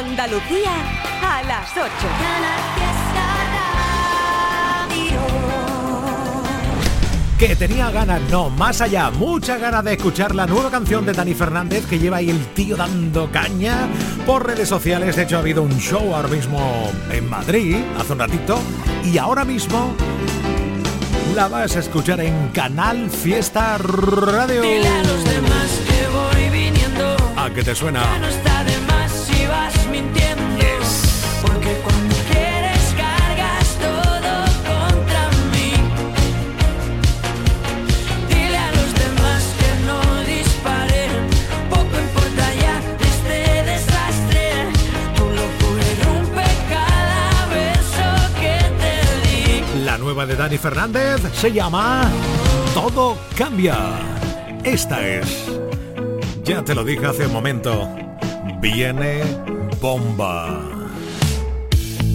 Andalucía 0.00 0.72
a 1.22 1.42
las 1.42 1.70
8. 1.76 1.84
Que 7.38 7.54
tenía 7.54 7.90
ganas, 7.90 8.22
no, 8.30 8.48
más 8.48 8.80
allá, 8.80 9.10
mucha 9.10 9.58
ganas 9.58 9.84
de 9.84 9.92
escuchar 9.92 10.34
la 10.34 10.46
nueva 10.46 10.70
canción 10.70 11.04
de 11.04 11.12
Dani 11.12 11.34
Fernández 11.34 11.84
que 11.84 11.98
lleva 11.98 12.20
el 12.20 12.46
tío 12.54 12.76
dando 12.78 13.30
caña 13.30 13.88
por 14.24 14.46
redes 14.46 14.70
sociales. 14.70 15.16
De 15.16 15.24
hecho, 15.24 15.36
ha 15.36 15.40
habido 15.40 15.62
un 15.62 15.78
show 15.78 16.14
ahora 16.14 16.28
mismo 16.28 16.90
en 17.10 17.28
Madrid, 17.28 17.76
hace 17.98 18.14
un 18.14 18.20
ratito, 18.20 18.58
y 19.04 19.18
ahora 19.18 19.44
mismo 19.44 19.94
la 21.34 21.48
vas 21.48 21.76
a 21.76 21.80
escuchar 21.80 22.20
en 22.20 22.48
Canal 22.48 23.10
Fiesta 23.10 23.76
Radio. 23.76 24.62
Dile 24.62 24.88
a 24.88 25.02
los 25.02 25.24
demás 25.24 25.80
que 25.86 26.08
voy 26.08 26.48
viniendo. 26.48 27.16
A 27.36 27.50
que 27.50 27.62
te 27.62 27.74
suena. 27.74 28.02
nueva 50.10 50.26
de 50.26 50.34
Dani 50.34 50.58
Fernández 50.58 51.20
se 51.34 51.52
llama 51.52 52.10
Todo 52.74 53.16
cambia. 53.36 53.76
Esta 54.64 55.06
es, 55.06 55.46
ya 56.42 56.64
te 56.64 56.74
lo 56.74 56.82
dije 56.82 57.06
hace 57.06 57.26
un 57.26 57.32
momento, 57.32 57.88
viene 58.60 59.22
bomba. 59.80 60.48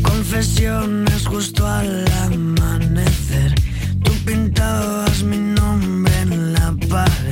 Confesiones 0.03 1.25
justo 1.25 1.65
al 1.65 2.05
amanecer, 2.23 3.55
tú 4.03 4.11
pintabas 4.25 5.23
mi 5.23 5.37
nombre 5.37 6.13
en 6.19 6.51
la 6.51 6.75
paz. 6.89 7.24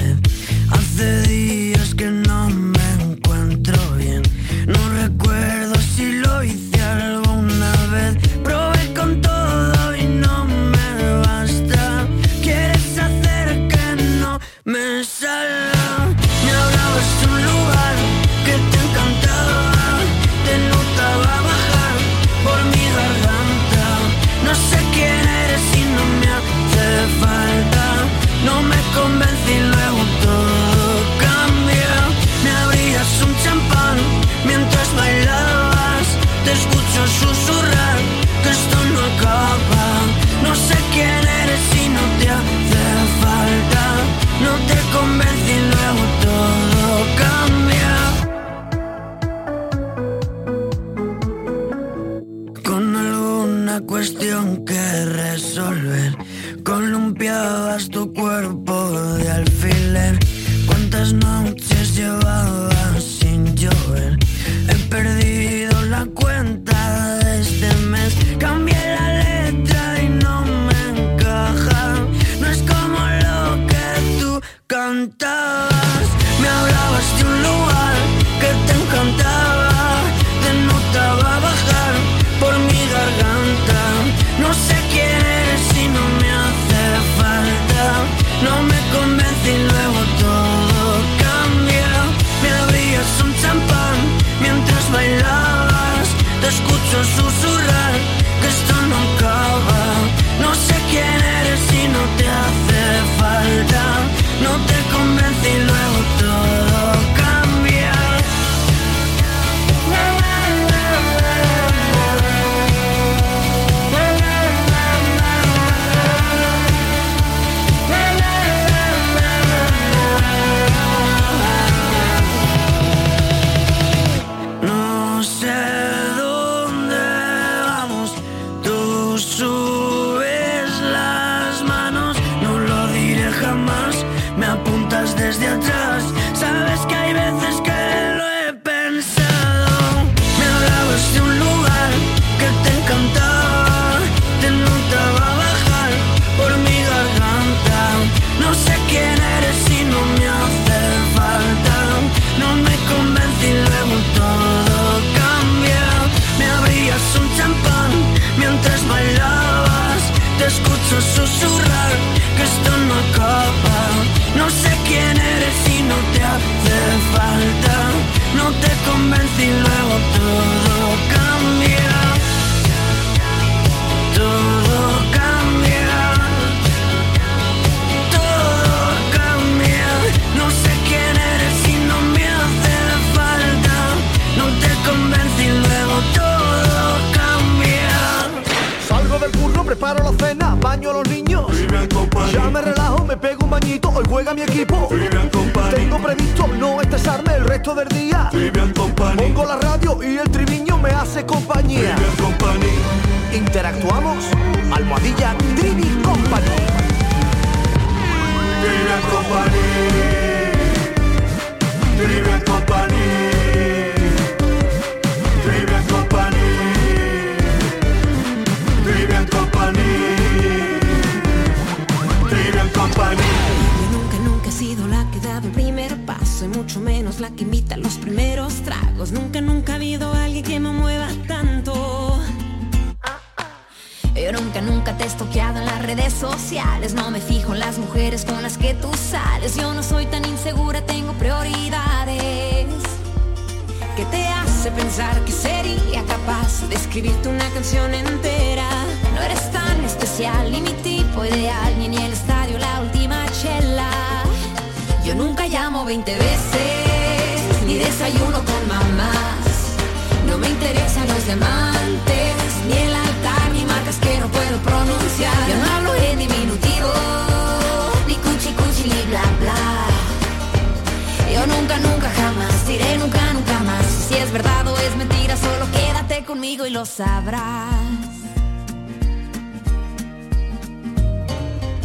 Y 276.53 276.69
lo 276.69 276.85
sabrás. 276.85 277.73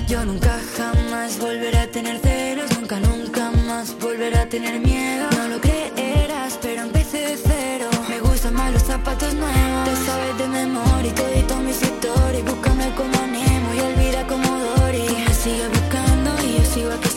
Yo 0.06 0.24
nunca 0.26 0.60
jamás 0.76 1.38
volveré 1.38 1.78
a 1.78 1.90
tener 1.90 2.18
celos, 2.18 2.70
nunca, 2.78 3.00
nunca 3.00 3.50
más 3.66 3.98
volveré 3.98 4.36
a 4.36 4.46
tener 4.46 4.78
miedo. 4.80 5.26
No 5.38 5.48
lo 5.48 5.58
creerás, 5.58 6.58
pero 6.60 6.82
empecé 6.82 7.18
de 7.28 7.36
cero. 7.36 7.88
Me 8.10 8.20
gustan 8.20 8.54
más 8.54 8.70
los 8.74 8.82
zapatos 8.82 9.32
nuevos. 9.34 9.88
Te 9.88 9.96
sabes 10.04 10.36
de 10.36 10.48
memoria 10.48 11.10
y 11.10 11.14
todito 11.14 11.56
mis 11.60 11.80
historias. 11.82 12.44
Búscame 12.44 12.94
como 12.94 13.26
Nemo 13.26 13.74
y 13.74 13.80
olvida 13.80 14.26
como 14.26 14.48
Dory. 14.58 15.24
Me 15.26 15.32
sigue 15.32 15.66
buscando 15.68 16.30
y 16.44 16.58
yo 16.58 16.64
sigo 16.66 16.92
aquí 16.92 17.07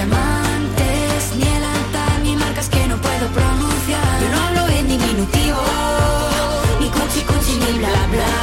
diamantes, 0.00 1.36
ni 1.36 1.46
el 1.56 1.64
altar, 1.64 2.20
ni 2.22 2.36
marcas 2.36 2.68
que 2.70 2.86
no 2.88 2.96
puedo 2.96 3.26
pronunciar. 3.38 4.12
Yo 4.22 4.28
no 4.32 4.38
hablo 4.46 4.62
en 4.78 4.88
diminutivo, 4.88 5.62
ni 6.80 6.88
cuchi 6.88 7.20
cuchi, 7.28 7.54
ni 7.62 7.78
bla 7.78 7.96
bla. 8.14 8.34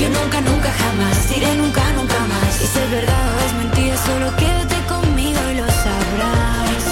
Yo 0.00 0.08
nunca, 0.08 0.40
nunca, 0.40 0.70
jamás 0.82 1.28
diré 1.28 1.54
nunca, 1.56 1.82
nunca 1.98 2.18
más. 2.30 2.54
si 2.56 2.64
es 2.64 2.90
verdad 2.90 3.24
o 3.34 3.38
es 3.46 3.52
mentira, 3.62 3.96
solo 4.08 4.26
quédate 4.40 4.76
conmigo 4.88 5.40
y 5.52 5.54
lo 5.60 5.66
sabrás. 5.66 6.84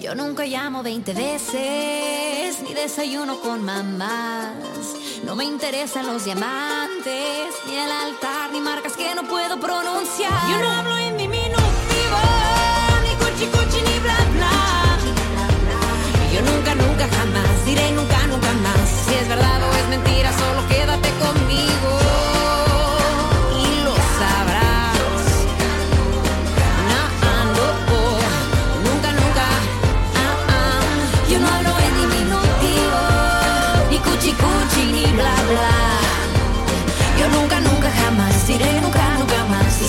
Yo 0.00 0.14
nunca 0.14 0.44
llamo 0.46 0.82
20 0.82 1.12
veces, 1.12 2.25
desayuno 2.76 3.40
con 3.40 3.64
mamás. 3.64 4.52
No 5.24 5.34
me 5.34 5.44
interesan 5.44 6.06
los 6.06 6.24
diamantes, 6.24 7.54
ni 7.66 7.76
el 7.76 7.90
altar, 7.90 8.52
ni 8.52 8.60
marcas 8.60 8.92
que 8.96 9.14
no 9.14 9.24
puedo 9.24 9.58
pronunciar. 9.58 10.48
Yo 10.50 10.58
no 10.58 10.70
hablo 10.70 10.96
en 10.98 11.16
diminutivo, 11.16 12.20
ni 13.02 13.12
cuchi 13.16 13.46
cuchi, 13.46 13.80
ni 13.82 13.98
bla 13.98 14.18
bla. 14.34 14.98
Yo 16.32 16.40
nunca, 16.42 16.74
nunca, 16.74 17.08
jamás 17.16 17.64
diré 17.64 17.90
nunca, 17.92 18.18
nunca 18.26 18.52
más. 18.66 18.88
Si 19.06 19.14
es 19.14 19.26
verdad 19.26 19.58
o 19.62 19.72
es 19.74 19.88
mentira, 19.88 20.30
solo 20.38 20.68
quédate 20.68 21.08
conmigo 21.24 22.05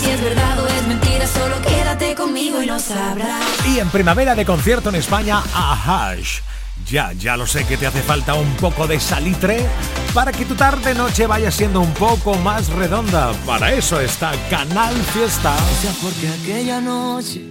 si 0.08 0.14
es 0.14 0.22
verdad 0.22 0.60
o 0.60 0.68
es 0.68 0.88
mentira, 0.88 1.28
solo 1.28 1.62
quédate 1.62 2.16
conmigo 2.16 2.62
y 2.62 2.66
lo 2.66 2.80
sabrás. 2.80 3.44
Y 3.68 3.80
en 3.80 3.90
primavera 3.90 4.36
de 4.36 4.46
concierto 4.46 4.90
en 4.90 4.96
España, 4.96 5.44
a 5.54 5.74
Hash. 6.12 6.40
Ya, 6.86 7.12
ya 7.14 7.36
lo 7.36 7.46
sé 7.46 7.66
que 7.66 7.76
te 7.76 7.88
hace 7.88 8.02
falta 8.02 8.36
un 8.36 8.54
poco 8.56 8.88
de 8.88 9.00
salitre 9.00 9.66
para 10.14 10.32
que 10.32 10.46
tu 10.46 10.56
tarde-noche 10.56 11.28
vaya 11.28 11.52
siendo 11.52 11.82
un 11.82 11.94
poco 11.94 12.36
más 12.36 12.70
redonda. 12.70 13.34
Para 13.46 13.74
eso 13.74 14.00
está 14.00 14.32
Canal 14.50 14.96
Fiesta. 15.14 15.54
O 15.56 15.82
sea, 15.82 15.92
porque 16.02 16.30
aquella 16.30 16.80
noche 16.80 17.42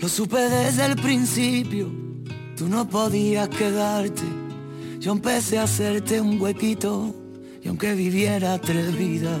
lo 0.00 0.08
supe 0.08 0.40
desde 0.40 0.86
el 0.86 0.96
principio. 0.96 1.90
Tú 2.56 2.68
no 2.68 2.88
podías 2.88 3.48
quedarte. 3.48 4.22
Yo 5.00 5.12
empecé 5.12 5.58
a 5.58 5.64
hacerte 5.64 6.20
un 6.20 6.40
huequito. 6.40 7.14
Y 7.62 7.68
aunque 7.68 7.94
viviera 7.94 8.58
tres 8.58 8.96
vidas, 8.96 9.40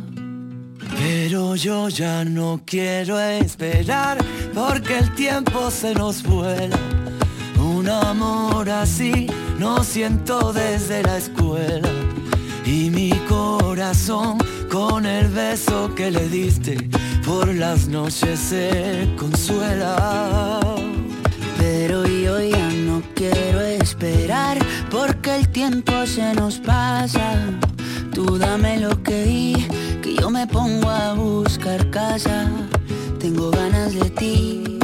Pero 1.03 1.55
yo 1.55 1.89
ya 1.89 2.23
no 2.23 2.61
quiero 2.63 3.19
esperar 3.19 4.19
porque 4.53 4.99
el 4.99 5.15
tiempo 5.15 5.71
se 5.71 5.95
nos 5.95 6.21
vuela. 6.21 6.77
Un 7.57 7.89
amor 7.89 8.69
así 8.69 9.25
no 9.57 9.83
siento 9.83 10.53
desde 10.53 11.01
la 11.01 11.17
escuela. 11.17 11.89
Y 12.65 12.91
mi 12.91 13.09
corazón 13.27 14.37
con 14.71 15.07
el 15.07 15.27
beso 15.29 15.93
que 15.95 16.11
le 16.11 16.29
diste 16.29 16.77
por 17.25 17.47
las 17.47 17.87
noches 17.87 18.39
se 18.39 19.09
consuela. 19.17 20.59
Pero 21.57 22.05
yo 22.05 22.39
ya 22.39 22.69
no 22.69 23.01
quiero 23.15 23.61
esperar 23.61 24.59
porque 24.91 25.35
el 25.35 25.49
tiempo 25.49 26.05
se 26.05 26.35
nos 26.35 26.59
pasa. 26.59 27.35
Tú 28.13 28.37
dame 28.37 28.79
lo 28.79 29.01
que 29.03 29.23
di, 29.23 29.67
que 30.01 30.15
yo 30.15 30.29
me 30.29 30.45
pongo 30.45 30.89
a 30.89 31.13
buscar 31.13 31.89
casa. 31.89 32.49
Tengo 33.19 33.51
ganas 33.51 33.93
de 33.93 34.09
ti, 34.09 34.79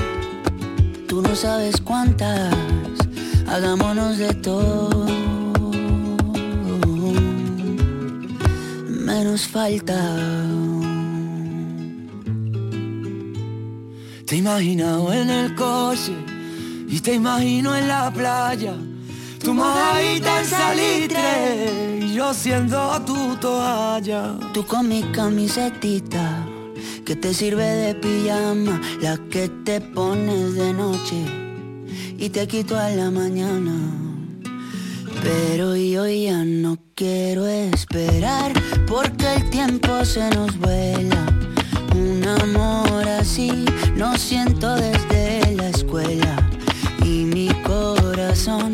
tú 1.07 1.22
no 1.22 1.36
sabes 1.36 1.81
cuántas. 1.81 2.55
Hagámonos 3.48 4.17
de 4.17 4.34
todo. 4.36 5.05
Menos 8.88 9.48
falta. 9.48 10.00
Te 14.25 14.36
he 14.36 14.38
imaginado 14.39 15.13
en 15.13 15.29
el 15.29 15.55
coche 15.55 16.13
y 16.89 17.00
te 17.00 17.13
imagino 17.13 17.75
en 17.75 17.88
la 17.88 18.12
playa. 18.12 18.75
Tu 19.48 19.54
mojadita 19.54 20.42
en 20.42 20.46
salitre 20.46 22.00
y 22.01 22.13
yo 22.13 22.34
siendo 22.34 23.01
tu 23.06 23.38
toalla. 23.38 24.36
Tú 24.54 24.66
con 24.66 24.89
mi 24.89 25.01
camisetita 25.04 26.46
que 27.06 27.16
te 27.16 27.34
sirve 27.34 27.63
de 27.63 27.96
pijama, 27.96 28.82
la 29.00 29.18
que 29.30 29.48
te 29.48 29.80
pones 29.80 30.56
de 30.56 30.74
noche 30.74 31.24
y 32.18 32.27
te 32.27 32.46
quito 32.46 32.77
a 32.77 32.89
la 32.89 33.10
mañana. 33.10 33.72
Pero 35.24 35.77
yo 35.77 36.06
ya 36.06 36.44
no 36.44 36.77
quiero 36.94 37.48
esperar 37.48 38.51
porque 38.86 39.34
el 39.36 39.50
tiempo 39.50 40.04
se 40.04 40.30
nos 40.32 40.58
vuela. 40.58 41.25
Un 41.96 42.22
amor 42.42 43.08
así 43.08 43.63
no 43.96 44.18
siento 44.18 44.75
desde 44.75 45.56
la 45.56 45.70
escuela. 45.70 46.36
Y 47.01 47.24
mi 47.24 47.48
corazón 47.63 48.74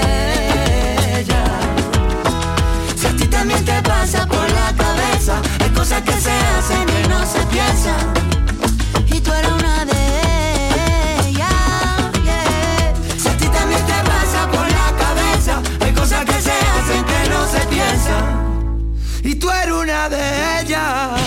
cosas 5.81 6.01
que 6.03 6.11
se 6.11 6.31
hacen 6.31 6.85
que 6.85 7.07
no 7.09 7.25
se 7.25 7.39
piensan. 7.47 8.13
Y 9.07 9.19
tú 9.19 9.33
eres 9.33 9.51
una 9.51 9.85
de 9.85 9.93
y 19.23 19.35
tú 19.35 19.49
eres 19.49 19.73
una 19.73 20.09
de 20.09 20.61
ellas. 20.61 21.19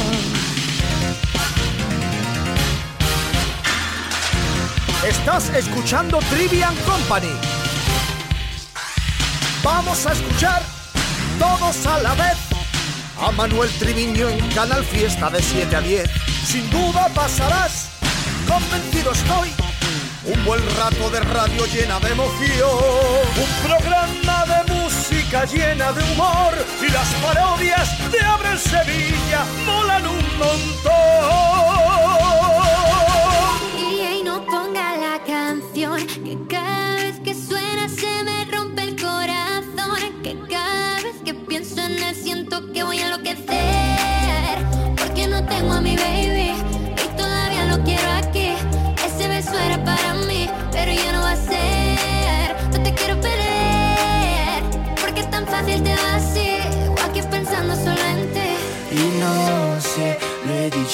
Estás 5.04 5.48
escuchando 5.50 6.18
Trivian 6.30 6.76
Company. 6.86 7.34
Vamos 9.64 10.06
a 10.06 10.12
escuchar 10.12 10.62
todos 11.40 11.86
a 11.86 11.98
la 11.98 12.14
vez 12.14 12.53
a 13.20 13.30
Manuel 13.32 13.70
Triviño 13.78 14.28
en 14.28 14.38
Canal 14.50 14.84
Fiesta 14.84 15.30
de 15.30 15.42
7 15.42 15.76
a 15.76 15.80
10. 15.80 16.10
Sin 16.46 16.68
duda 16.70 17.08
pasarás, 17.14 17.90
convencido 18.46 19.12
estoy 19.12 19.50
un 20.26 20.44
buen 20.44 20.60
rato 20.76 21.10
de 21.10 21.20
radio 21.20 21.66
llena 21.66 22.00
de 22.00 22.12
emoción. 22.12 22.70
Un 23.36 23.68
programa 23.68 24.44
de 24.46 24.72
música 24.72 25.44
llena 25.44 25.92
de 25.92 26.02
humor. 26.12 26.54
Y 26.80 26.90
las 26.90 27.08
parodias 27.22 28.10
de 28.10 28.20
Abre 28.20 28.58
Sevilla 28.58 29.44
molan 29.66 30.06
un 30.06 30.38
montón. 30.38 31.83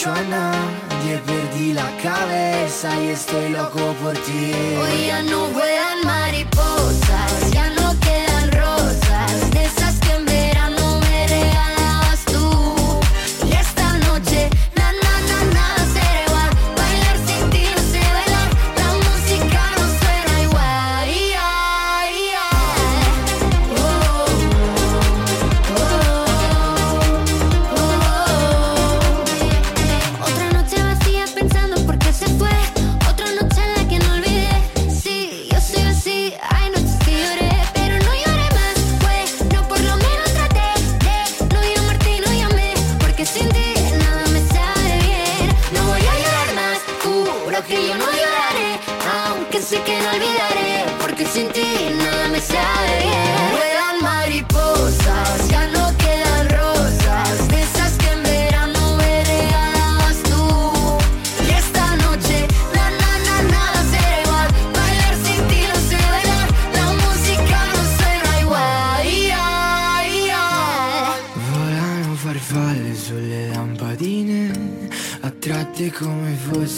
Lo 0.07 0.13
he 0.13 0.13
dicho 0.13 0.13
a 0.13 0.23
nadie, 0.23 1.19
perdí 1.27 1.73
la 1.73 1.91
cabeza 2.03 2.89
y 3.03 3.09
estoy 3.09 3.51
loco 3.51 3.95
por 4.03 4.15
ti. 4.15 4.53
Hoy 4.79 5.07
ya 5.07 5.23
no 5.23 5.47
vuelan 5.49 6.05
mariposas, 6.05 7.10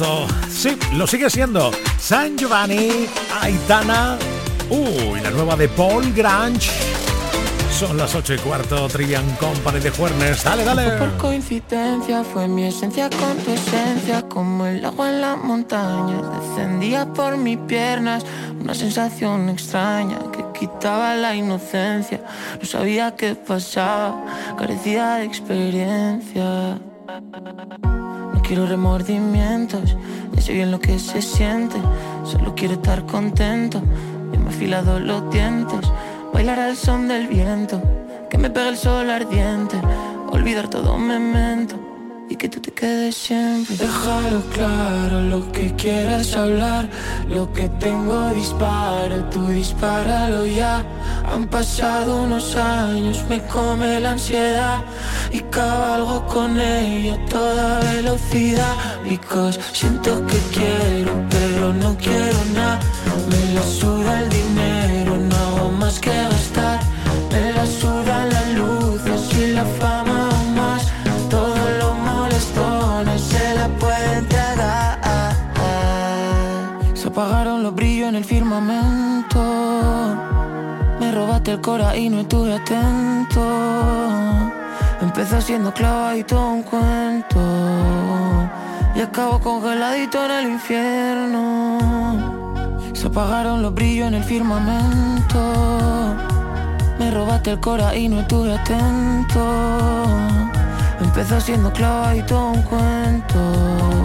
Temazo. 0.00 0.26
Sí, 0.50 0.76
lo 0.94 1.06
sigue 1.06 1.28
siendo. 1.28 1.70
San 1.98 2.36
Giovanni, 2.36 3.06
Aitana. 3.40 4.16
Uy, 4.70 5.20
la 5.20 5.30
nueva 5.30 5.56
de 5.56 5.68
Paul 5.68 6.12
Grange. 6.12 6.70
Son 7.70 7.96
las 7.96 8.14
8 8.14 8.34
y 8.34 8.38
cuarto, 8.38 8.88
Trivian 8.88 9.24
Company 9.36 9.80
de 9.80 9.90
Juernes. 9.90 10.44
Dale, 10.44 10.64
dale. 10.64 10.90
Por 10.98 11.16
coincidencia 11.16 12.24
fue 12.24 12.46
mi 12.46 12.64
esencia 12.64 13.08
con 13.08 13.36
tu 13.38 13.52
esencia, 13.52 14.22
como 14.22 14.66
el 14.66 14.84
agua 14.84 15.08
en 15.08 15.20
la 15.20 15.36
montaña. 15.36 16.20
Descendía 16.40 17.06
por 17.12 17.36
mis 17.38 17.58
piernas 17.58 18.24
una 18.60 18.74
sensación 18.74 19.48
extraña 19.48 20.18
que 20.32 20.44
quitaba 20.58 21.14
la 21.14 21.34
inocencia. 21.34 22.22
No 22.60 22.66
sabía 22.66 23.16
qué 23.16 23.34
pasaba, 23.34 24.24
carecía 24.58 25.14
de 25.16 25.24
experiencia. 25.24 26.78
Quiero 28.50 28.66
remordimientos, 28.66 29.96
ya 30.32 30.40
sé 30.42 30.52
bien 30.52 30.72
lo 30.72 30.80
que 30.80 30.98
se 30.98 31.22
siente. 31.22 31.76
Solo 32.24 32.52
quiero 32.56 32.74
estar 32.74 33.06
contento. 33.06 33.80
Ya 34.32 34.40
me 34.40 34.46
he 34.46 34.48
afilado 34.48 34.98
los 34.98 35.30
dientes. 35.30 35.78
Bailar 36.32 36.58
al 36.58 36.76
son 36.76 37.06
del 37.06 37.28
viento, 37.28 37.80
que 38.28 38.38
me 38.38 38.50
pegue 38.50 38.70
el 38.70 38.76
sol 38.76 39.08
ardiente. 39.08 39.80
Olvidar 40.32 40.66
todo 40.66 40.98
memento. 40.98 41.89
Y 42.30 42.36
que 42.36 42.48
tú 42.48 42.60
te 42.60 42.70
quedes 42.70 43.16
siempre. 43.16 43.76
Déjalo 43.76 44.40
claro, 44.54 45.20
lo 45.20 45.50
que 45.50 45.74
quieras 45.74 46.34
hablar, 46.36 46.88
lo 47.28 47.52
que 47.52 47.68
tengo 47.68 48.30
disparo, 48.30 49.16
tú 49.32 49.48
dispáralo 49.48 50.46
ya. 50.46 50.84
Han 51.32 51.48
pasado 51.48 52.22
unos 52.22 52.54
años, 52.54 53.24
me 53.28 53.42
come 53.46 53.98
la 53.98 54.12
ansiedad 54.12 54.78
y 55.32 55.40
cabalgo 55.40 56.24
con 56.26 56.58
ella 56.60 57.14
a 57.14 57.24
toda 57.26 57.80
velocidad. 57.80 58.74
Because 59.04 59.58
siento 59.72 60.24
que 60.28 60.38
quiero, 60.54 61.12
pero 61.28 61.72
no 61.72 61.96
quiero 61.96 62.38
nada. 62.54 62.78
Me 63.28 63.54
la 63.54 63.62
suda 63.62 64.20
el 64.20 64.28
dinero, 64.28 65.16
no 65.16 65.36
hago 65.36 65.72
más 65.72 65.98
que 65.98 66.10
gastar. 66.10 66.69
Cora 81.60 81.96
y 81.96 82.08
no 82.08 82.20
estuve 82.20 82.54
atento. 82.54 83.42
Empezó 85.00 85.40
siendo 85.40 85.72
todo 86.24 86.50
un 86.52 86.62
cuento. 86.62 87.40
Y 88.94 89.00
acabo 89.00 89.40
congeladito 89.40 90.24
en 90.24 90.30
el 90.30 90.48
infierno. 90.52 91.78
Se 92.92 93.06
apagaron 93.06 93.62
los 93.62 93.74
brillos 93.74 94.08
en 94.08 94.14
el 94.14 94.24
firmamento. 94.24 96.16
Me 96.98 97.10
robaste 97.10 97.52
el 97.52 97.60
cora 97.60 97.96
y 97.96 98.08
no 98.08 98.20
estuve 98.20 98.54
atento. 98.54 100.06
Empezó 101.00 101.40
siendo 101.40 101.70
todo 102.22 102.50
un 102.50 102.62
cuento. 102.62 103.99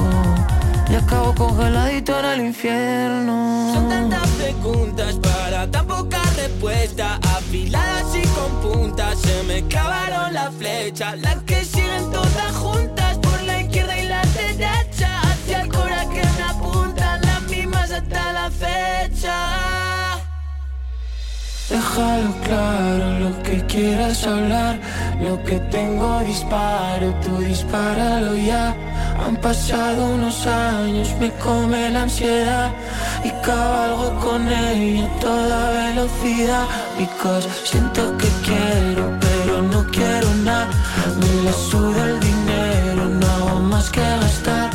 Y 0.96 0.98
acabo 0.98 1.36
congeladito 1.36 2.18
en 2.20 2.26
el 2.26 2.42
infierno. 2.46 3.74
Son 3.74 3.90
tantas 3.90 4.30
preguntas 4.30 5.16
para 5.16 5.70
tan 5.70 5.86
poca 5.88 6.22
respuesta. 6.38 7.20
Afiladas 7.36 8.16
y 8.16 8.22
con 8.28 8.52
puntas. 8.62 9.20
Se 9.20 9.44
me 9.44 9.68
clavaron 9.68 10.34
la 10.34 10.50
flecha. 10.52 11.18
Las 11.18 11.44
que 11.44 11.66
siguen 11.66 12.10
todas 12.14 12.56
juntas 12.56 13.18
por 13.18 13.44
la 13.44 13.60
izquierda 13.60 13.98
y 13.98 14.08
la 14.08 14.22
derecha. 14.22 15.20
Hacia 15.20 15.62
el 15.64 15.68
cora 15.68 16.06
que 16.14 16.22
me 16.38 16.44
apuntan. 16.44 17.22
Las 17.24 17.42
mismas 17.42 17.92
hasta 17.92 18.32
la 18.32 18.50
fecha. 18.50 19.36
Déjalo 21.70 22.32
claro, 22.46 23.20
lo 23.20 23.44
que 23.44 23.66
quieras 23.66 24.26
hablar, 24.26 24.80
lo 25.20 25.44
que 25.44 25.60
tengo 25.60 26.20
disparo, 26.20 27.14
tú 27.22 27.40
dispáralo 27.40 28.38
ya. 28.38 28.95
Han 29.26 29.38
pasado 29.38 30.06
unos 30.06 30.46
años, 30.46 31.10
me 31.20 31.32
come 31.44 31.90
la 31.90 32.04
ansiedad 32.04 32.72
y 33.24 33.32
cabalgo 33.44 34.20
con 34.20 34.48
ella 34.48 35.08
a 35.08 35.20
toda 35.20 35.72
velocidad. 35.72 36.68
Because 37.00 37.50
siento 37.64 38.16
que 38.20 38.28
quiero, 38.44 39.18
pero 39.20 39.64
no 39.64 39.84
quiero 39.92 40.32
nada. 40.44 40.70
Me 41.20 41.44
la 41.44 41.54
suda 41.54 42.06
el 42.06 42.20
dinero, 42.20 43.06
no 43.20 43.26
hago 43.28 43.60
más 43.62 43.90
que 43.90 44.02
gastar. 44.02 44.75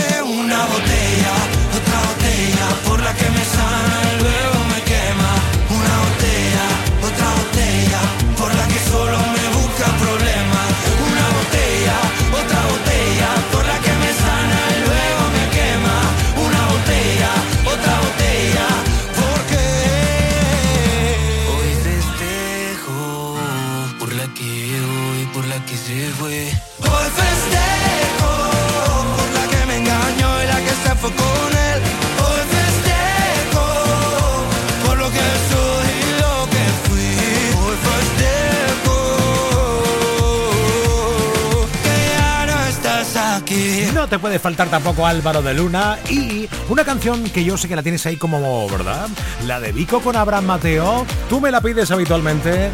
te 44.11 44.19
puede 44.19 44.39
faltar 44.39 44.67
tampoco 44.67 45.07
Álvaro 45.07 45.41
de 45.41 45.53
Luna 45.53 45.97
y 46.09 46.49
una 46.67 46.83
canción 46.83 47.23
que 47.29 47.45
yo 47.45 47.57
sé 47.57 47.69
que 47.69 47.77
la 47.77 47.81
tienes 47.81 48.05
ahí 48.05 48.17
como, 48.17 48.67
¿verdad? 48.67 49.07
La 49.47 49.61
de 49.61 49.71
Vico 49.71 50.01
con 50.01 50.17
Abraham 50.17 50.47
Mateo. 50.47 51.05
Tú 51.29 51.39
me 51.39 51.49
la 51.49 51.61
pides 51.61 51.89
habitualmente. 51.91 52.71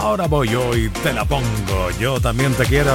Ahora 0.00 0.28
voy 0.28 0.48
yo 0.48 0.76
y 0.76 0.88
te 0.88 1.12
la 1.12 1.24
pongo. 1.24 1.90
Yo 1.98 2.20
también 2.20 2.54
te 2.54 2.66
quiero. 2.66 2.92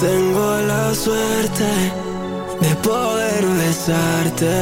tengo 0.00 0.56
la 0.66 0.94
suerte 0.94 1.64
de 2.60 2.74
poder 2.76 3.44
besarte. 3.44 4.52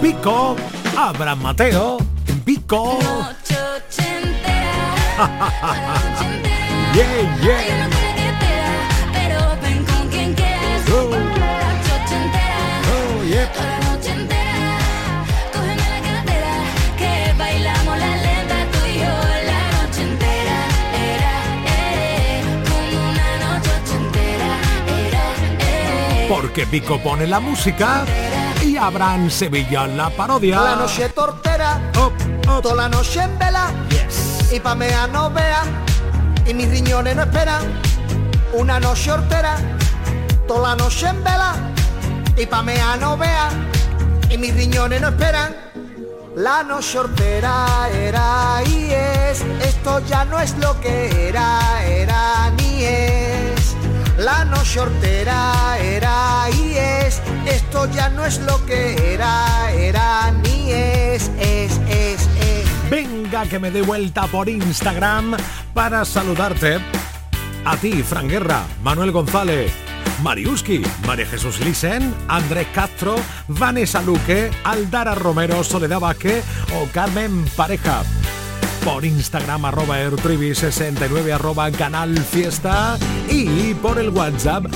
Pico, 0.00 0.56
Abraham 0.96 1.42
Mateo, 1.42 1.98
Pico. 2.44 2.98
yeah, 6.94 7.38
yeah. 7.42 7.88
Oh, 10.92 11.12
oh 12.86 13.22
yeah. 13.24 13.79
Porque 26.30 26.64
Pico 26.64 27.02
pone 27.02 27.26
la 27.26 27.40
música. 27.40 28.04
Y 28.62 28.76
Abraham 28.76 29.28
Sevilla 29.28 29.88
la 29.88 30.10
parodia. 30.10 30.60
La 30.60 30.76
noche 30.76 31.08
tortera, 31.08 31.90
oh, 31.98 32.12
oh. 32.48 32.60
toda 32.60 32.76
la 32.76 32.88
noche 32.88 33.20
en 33.20 33.36
vela. 33.36 33.72
Yes. 33.88 34.52
Y 34.52 34.60
pamea 34.60 35.08
no 35.08 35.28
vea, 35.32 35.64
y 36.46 36.54
mis 36.54 36.70
riñones 36.70 37.16
no 37.16 37.22
esperan. 37.22 37.62
Una 38.52 38.78
noche 38.78 39.10
hortera, 39.10 39.56
toda 40.46 40.68
la 40.68 40.76
noche 40.76 41.08
en 41.08 41.24
vela. 41.24 41.56
Y 42.36 42.46
pamea 42.46 42.96
no 42.96 43.16
vea, 43.16 43.48
y 44.30 44.38
mis 44.38 44.54
riñones 44.54 45.00
no 45.00 45.08
esperan. 45.08 45.56
La 46.36 46.62
noche 46.62 46.96
hortera 46.96 47.88
era 47.92 48.62
y 48.66 48.92
es, 48.92 49.42
esto 49.64 50.00
ya 50.06 50.24
no 50.26 50.38
es 50.38 50.56
lo 50.58 50.80
que 50.80 51.28
era, 51.28 51.84
era 51.84 52.52
ni 52.56 52.84
es. 52.84 53.29
La 54.20 54.44
noche 54.44 54.78
hortera 54.80 55.78
era 55.78 56.44
y 56.50 56.76
es, 56.76 57.22
esto 57.46 57.90
ya 57.90 58.10
no 58.10 58.26
es 58.26 58.38
lo 58.40 58.62
que 58.66 59.14
era, 59.14 59.72
era 59.72 60.30
ni 60.30 60.70
es, 60.70 61.30
es, 61.40 61.80
es, 61.88 62.28
es. 62.38 62.90
Venga 62.90 63.46
que 63.46 63.58
me 63.58 63.70
dé 63.70 63.80
vuelta 63.80 64.26
por 64.26 64.50
Instagram 64.50 65.38
para 65.72 66.04
saludarte. 66.04 66.80
A 67.64 67.78
ti, 67.78 68.02
Fran 68.02 68.28
Guerra, 68.28 68.66
Manuel 68.82 69.10
González, 69.10 69.72
Mariuski, 70.22 70.82
María 71.06 71.24
Jesús 71.24 71.58
Lisen, 71.60 72.14
Andrés 72.28 72.66
Castro, 72.74 73.14
Vanessa 73.48 74.02
Luque, 74.02 74.50
Aldara 74.64 75.14
Romero, 75.14 75.64
Soledad 75.64 75.98
Vázquez 75.98 76.44
o 76.74 76.86
Carmen 76.92 77.46
Pareja 77.56 78.02
por 78.84 79.04
Instagram 79.04 79.64
arroba 79.64 79.98
airtrivi69 79.98 81.32
arroba 81.32 81.70
canal 81.70 82.16
fiesta 82.18 82.98
y 83.28 83.74
por 83.74 83.98
el 83.98 84.10
WhatsApp 84.10 84.66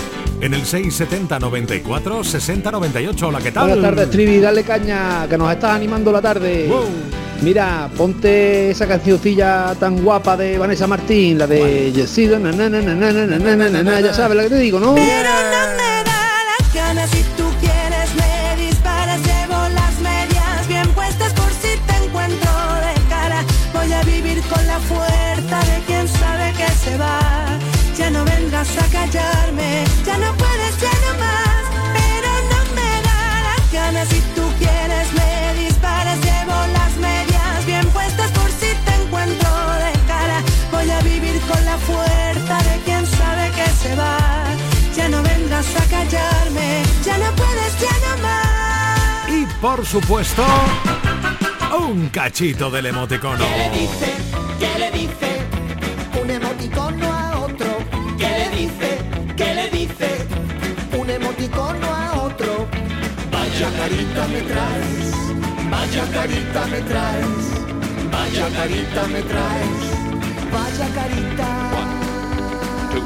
en 0.40 0.54
el 0.54 0.64
670 0.64 1.38
94 1.38 2.24
60 2.24 2.70
98. 2.70 3.28
Hola, 3.28 3.38
¿qué 3.40 3.52
tal? 3.52 3.68
Buenas 3.68 3.90
tardes, 3.90 4.10
Trivi, 4.10 4.40
dale 4.40 4.62
caña, 4.62 5.26
que 5.28 5.38
nos 5.38 5.52
estás 5.52 5.72
animando 5.72 6.12
la 6.12 6.20
tarde. 6.20 6.70
Mira, 7.42 7.90
ponte 7.96 8.70
esa 8.70 8.86
cancioncilla 8.86 9.74
tan 9.78 10.02
guapa 10.02 10.36
de 10.36 10.58
Vanessa 10.58 10.86
Martín, 10.86 11.38
la 11.38 11.46
de 11.46 11.92
Yesido, 11.92 12.38
ya 12.38 14.14
sabes 14.14 14.36
la 14.36 14.42
que 14.44 14.50
te 14.50 14.58
digo, 14.58 14.80
¿no? 14.80 14.94
por 49.64 49.86
supuesto, 49.86 50.44
un 51.88 52.10
cachito 52.10 52.70
del 52.70 52.84
emoticono. 52.84 53.42
¿Qué 53.46 53.56
le 53.56 53.70
dice? 53.80 54.12
¿Qué 54.58 54.78
le 54.78 54.90
dice? 54.90 56.20
Un 56.22 56.30
emoticono 56.30 57.10
a 57.10 57.38
otro. 57.38 57.78
¿Qué 58.18 58.28
le 58.28 58.50
dice? 58.58 58.98
¿Qué 59.34 59.54
le 59.54 59.70
dice? 59.70 60.26
Un 60.98 61.08
emoticono 61.08 61.86
a 61.86 62.12
otro. 62.24 62.66
Vaya 63.32 63.70
carita 63.78 64.28
me 64.28 64.42
traes, 64.42 65.14
vaya 65.70 66.04
carita 66.12 66.66
me 66.66 66.80
traes, 66.82 67.46
vaya 68.12 68.48
carita 68.58 69.06
me 69.06 69.22
traes, 69.22 69.80
vaya 70.52 70.88
carita. 70.94 71.48
One, 71.80 73.02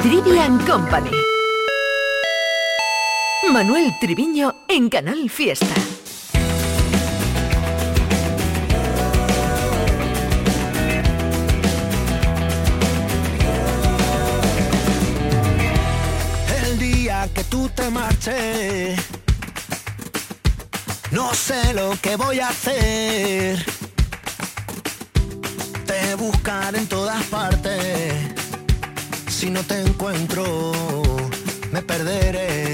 Trivian 0.00 0.58
Company 0.64 1.21
Manuel 3.52 3.92
Triviño 4.00 4.64
en 4.66 4.88
Canal 4.88 5.28
Fiesta. 5.28 5.66
El 16.62 16.78
día 16.78 17.28
que 17.34 17.44
tú 17.44 17.68
te 17.68 17.90
marches, 17.90 18.98
no 21.10 21.34
sé 21.34 21.74
lo 21.74 21.94
que 22.00 22.16
voy 22.16 22.40
a 22.40 22.48
hacer. 22.48 23.62
Te 25.84 26.14
buscar 26.14 26.74
en 26.74 26.86
todas 26.86 27.22
partes. 27.24 28.14
Si 29.28 29.50
no 29.50 29.62
te 29.62 29.78
encuentro, 29.82 30.72
me 31.70 31.82
perderé 31.82 32.71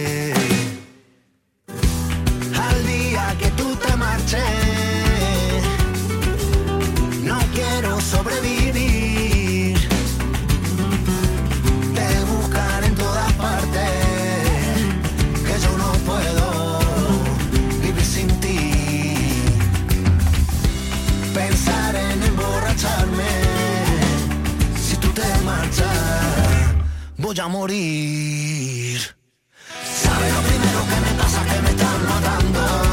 voy 27.28 27.40
a 27.40 27.48
morir. 27.48 29.00
¿Sabes 30.02 30.32
lo 30.34 30.40
primero 30.48 30.80
que 30.88 31.00
me 31.00 31.22
pasa? 31.22 31.44
Que 31.44 31.60
me 31.60 31.70
están 31.70 32.06
matando. 32.08 32.88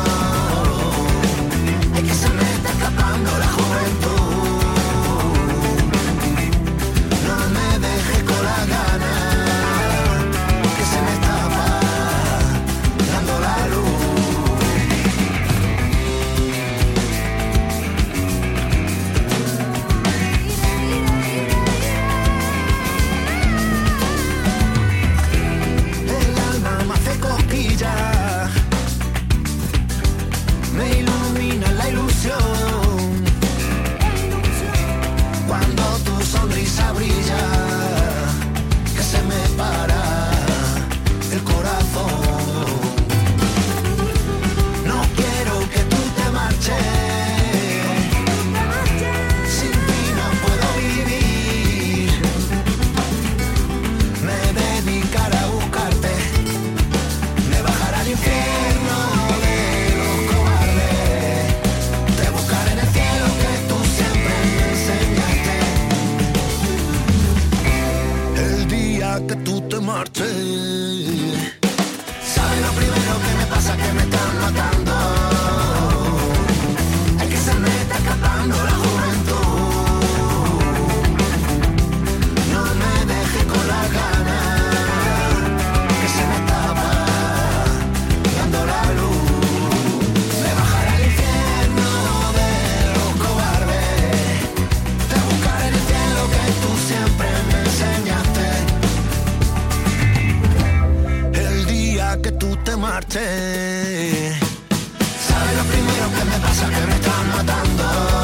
lo 106.06 106.12
que 106.12 106.26
me 106.26 106.40
pasa 106.40 106.70
que 106.70 106.88
me 106.88 106.96
estás 106.96 107.26
matando. 107.34 108.15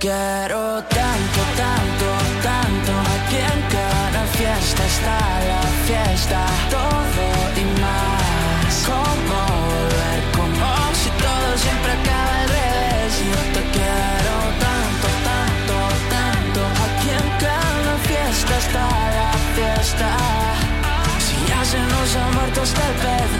Quiero 0.00 0.82
tanto, 0.84 1.40
tanto, 1.60 2.08
tanto. 2.42 2.92
Aquí 3.16 3.36
en 3.36 3.60
cada 3.68 4.24
fiesta 4.32 4.86
está 4.86 5.18
la 5.50 5.60
fiesta. 5.84 6.40
Todo 6.70 7.26
y 7.60 7.64
más. 7.82 8.72
¿Cómo 8.88 9.40
volver? 9.68 10.20
Como 10.38 10.68
si 11.00 11.10
todo 11.20 11.48
siempre 11.64 11.92
acaba 11.92 12.34
al 12.40 12.48
revés. 12.48 13.12
Yo 13.28 13.40
te 13.52 13.62
quiero 13.76 14.36
tanto, 14.64 15.08
tanto, 15.28 15.76
tanto. 16.16 16.60
Aquí 16.86 17.10
en 17.20 17.28
cada 17.44 17.94
fiesta 18.08 18.52
está 18.56 18.86
la 19.20 19.32
fiesta. 19.54 20.08
Si 21.26 21.36
ya 21.46 21.62
se 21.62 21.78
nos 21.92 22.16
ha 22.16 22.26
muerto 22.36 22.62
este 22.62 22.80
el 22.88 22.94
perro 23.04 23.39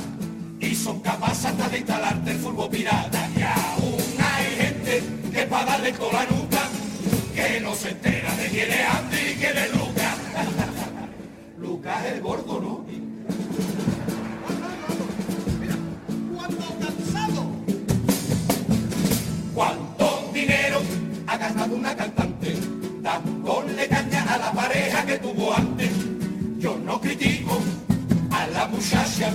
y 0.60 0.74
son 0.74 1.02
capaces 1.02 1.46
hasta 1.46 1.70
de 1.70 1.78
instalarte 1.80 2.32
el 2.32 2.38
fútbol 2.38 2.70
pirata. 2.70 3.30
Y 3.36 3.42
aún 3.42 3.98
hay 4.20 4.46
gente 4.56 5.04
que 5.34 5.46
para 5.48 5.66
darle 5.66 5.92
toda 5.92 6.14
la 6.14 6.26
nuca, 6.32 6.62
que 7.36 7.60
no 7.60 7.76
se 7.76 7.90
entera 7.90 8.34
de 8.36 8.48
quién 8.48 8.72
es 8.72 8.90
Andy 8.98 9.18
y 9.18 9.36
quién 9.36 9.58
es 9.58 9.72
Lucas. 9.78 10.16
Lucas 11.60 12.06
es 12.06 12.14
el 12.14 12.22
gordo, 12.22 12.62
¿no? 12.62 12.86
¿Cuánto 16.36 16.80
cansado? 16.80 17.46
¿Cuánto 19.54 20.32
dinero 20.34 20.82
ha 21.28 21.38
gastado 21.38 21.76
una 21.76 21.96
cantante? 21.96 22.56
Dándole 23.02 23.88
caña 23.88 24.24
a 24.34 24.38
la 24.38 24.52
pareja 24.54 25.06
que 25.06 25.18
tuvo 25.18 25.54
antes. 25.54 25.92
Yo 26.60 26.78
no 26.78 27.00
critico 27.02 27.60
la 28.56 28.68
muchacha, 28.68 29.34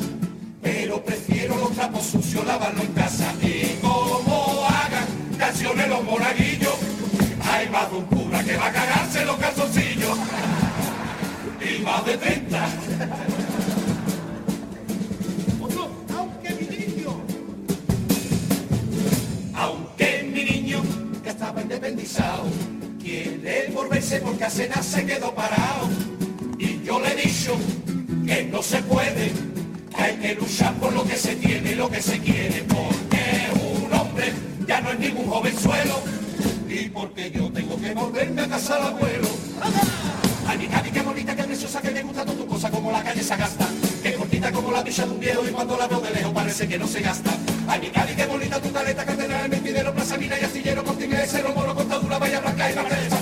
pero 0.62 1.04
prefiero 1.04 1.56
los 1.56 1.72
trapos 1.72 2.04
sucios 2.04 2.44
lavarlo 2.46 2.80
en 2.80 2.92
casa. 2.92 3.32
Y 3.42 3.78
como 3.80 4.66
hagan 4.66 5.06
canciones 5.38 5.88
los 5.88 6.02
monaguillos, 6.04 6.74
hay 7.52 7.68
más 7.68 7.90
de 7.90 7.96
un 7.98 8.04
cura 8.06 8.42
que 8.42 8.56
va 8.56 8.66
a 8.66 8.72
cagarse 8.72 9.24
los 9.26 9.36
calzoncillos. 9.36 10.18
y 11.60 11.82
más 11.82 12.04
de 12.06 12.16
30. 12.16 12.68
aunque 16.16 16.50
mi 16.54 16.66
niño, 16.76 17.10
aunque 19.54 20.30
mi 20.32 20.44
niño 20.44 20.82
que 21.22 21.28
estaba 21.28 21.60
independizado, 21.60 22.44
quiere 22.98 23.70
volverse 23.74 24.20
porque 24.20 24.44
hace 24.44 24.68
nada 24.68 24.82
se 24.82 25.04
quedó 25.04 25.34
parado. 25.34 25.88
Y 26.58 26.82
yo 26.82 27.00
le 27.00 27.12
he 27.12 27.26
dicho 27.26 27.56
que 28.30 28.44
no 28.44 28.62
se 28.62 28.80
puede, 28.82 29.09
lo 31.00 31.06
que 31.06 31.16
se 31.16 31.34
tiene 31.36 31.74
lo 31.76 31.88
que 31.88 32.02
se 32.02 32.18
quiere, 32.18 32.62
porque 32.68 33.48
un 33.54 33.90
hombre 33.90 34.34
ya 34.66 34.82
no 34.82 34.90
es 34.90 34.98
ningún 34.98 35.30
jovenzuelo, 35.30 35.98
y 36.68 36.90
porque 36.90 37.30
yo 37.30 37.50
tengo 37.50 37.80
que 37.80 37.94
volverme 37.94 38.42
a 38.42 38.48
casa 38.48 38.76
al 38.76 38.82
abuelo. 38.88 39.28
Ay, 40.46 40.58
mi 40.58 40.66
Cádiz, 40.66 40.92
qué 40.92 41.00
bonita, 41.00 41.34
qué 41.34 41.44
preciosa, 41.44 41.80
que 41.80 41.90
me 41.90 42.02
gusta 42.02 42.26
tu 42.26 42.46
cosa, 42.46 42.70
como 42.70 42.92
la 42.92 43.02
calle 43.02 43.22
se 43.22 43.34
gasta, 43.34 43.66
que 44.02 44.12
cortita 44.12 44.52
como 44.52 44.70
la 44.72 44.84
picha 44.84 45.06
de 45.06 45.12
un 45.12 45.20
viejo, 45.20 45.42
y 45.48 45.50
cuando 45.52 45.78
la 45.78 45.86
veo 45.88 46.00
de 46.00 46.10
lejos 46.10 46.34
parece 46.34 46.68
que 46.68 46.78
no 46.78 46.86
se 46.86 47.00
gasta. 47.00 47.30
Ay, 47.66 47.80
mi 47.80 47.88
Cádiz, 47.88 48.16
qué 48.16 48.26
bonita 48.26 48.60
tu 48.60 48.70
caleta, 48.70 49.02
catedral, 49.02 49.48
mentidero, 49.48 49.94
plaza 49.94 50.18
mina 50.18 50.38
y 50.38 50.44
astillero, 50.44 50.84
cortina 50.84 51.18
de 51.18 51.26
cero, 51.26 51.52
moro, 51.56 51.74
contadura, 51.74 52.18
vaya 52.18 52.40
blanca 52.40 52.70
y 52.70 52.74
la 52.74 52.84
prensa, 52.84 53.19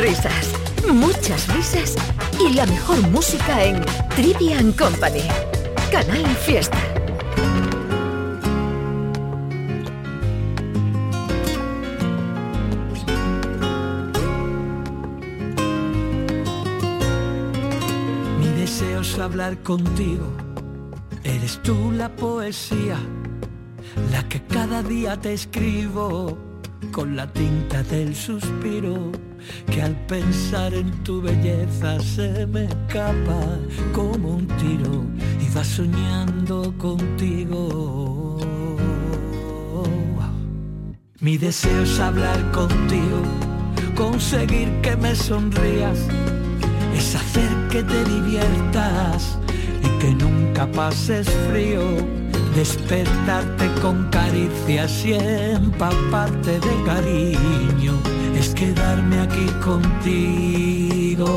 Risas, 0.00 0.50
muchas 0.92 1.46
risas 1.54 1.94
y 2.40 2.54
la 2.54 2.66
mejor 2.66 3.00
música 3.08 3.64
en 3.64 3.84
Trivian 4.16 4.72
Company. 4.72 5.22
Canal 5.90 6.26
Fiesta. 6.36 6.78
hablar 19.20 19.58
contigo. 19.62 20.26
Eres 21.24 21.60
tú 21.62 21.92
la 21.92 22.08
poesía, 22.08 22.98
la 24.10 24.26
que 24.28 24.42
cada 24.42 24.82
día 24.82 25.16
te 25.20 25.34
escribo 25.34 26.38
con 26.90 27.16
la 27.16 27.30
tinta 27.30 27.82
del 27.82 28.14
suspiro, 28.14 29.12
que 29.70 29.82
al 29.82 29.94
pensar 30.06 30.74
en 30.74 30.90
tu 31.04 31.20
belleza 31.20 32.00
se 32.00 32.46
me 32.46 32.64
escapa 32.64 33.58
como 33.92 34.36
un 34.36 34.46
tiro 34.46 35.04
y 35.40 35.54
va 35.56 35.64
soñando 35.64 36.74
contigo. 36.78 38.38
Mi 41.20 41.36
deseo 41.36 41.82
es 41.82 42.00
hablar 42.00 42.50
contigo, 42.50 43.22
conseguir 43.94 44.70
que 44.80 44.96
me 44.96 45.14
sonrías 45.14 45.98
es 47.00 47.14
hacer 47.14 47.50
que 47.70 47.82
te 47.82 48.04
diviertas 48.04 49.38
y 49.82 49.88
que 50.00 50.10
nunca 50.14 50.70
pases 50.70 51.28
frío, 51.48 51.82
despertarte 52.54 53.70
con 53.80 54.08
caricias 54.10 55.04
y 55.04 55.14
empaparte 55.14 56.60
de 56.60 56.84
cariño, 56.84 57.94
es 58.40 58.48
quedarme 58.54 59.20
aquí 59.20 59.46
contigo. 59.62 61.30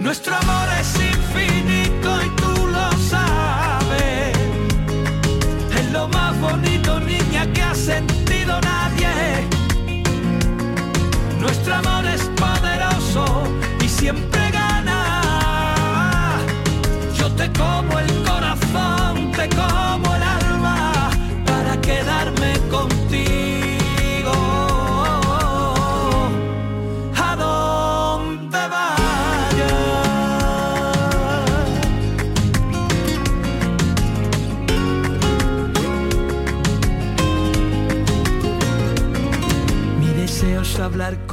Nuestro 0.00 0.34
amor 0.34 0.68
es 0.80 0.90
infinito 1.12 2.08
y 2.26 2.28
tú 2.40 2.66
lo 2.76 2.86
sabes, 3.12 4.36
es 5.78 5.92
lo 5.92 6.08
más 6.08 6.32
bonito 6.40 7.00
niña 7.00 7.42
que 7.52 7.62
ha 7.62 7.74
sentido 7.74 8.60
nadie. 8.60 9.14
Nuestro 11.40 11.74
amor 11.76 12.04
es 12.06 12.22
y 13.84 13.88
siempre 13.88 14.50
gana. 14.50 15.00
Yo 17.18 17.30
te 17.38 17.46
como 17.52 17.98
el 18.00 18.13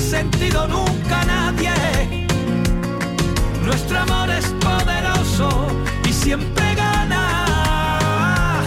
sentido 0.00 0.66
nunca 0.66 1.24
nadie. 1.24 2.26
Nuestro 3.64 3.98
amor 3.98 4.30
es 4.30 4.46
poderoso 4.60 5.68
y 6.08 6.12
siempre 6.12 6.74
gana. 6.74 8.62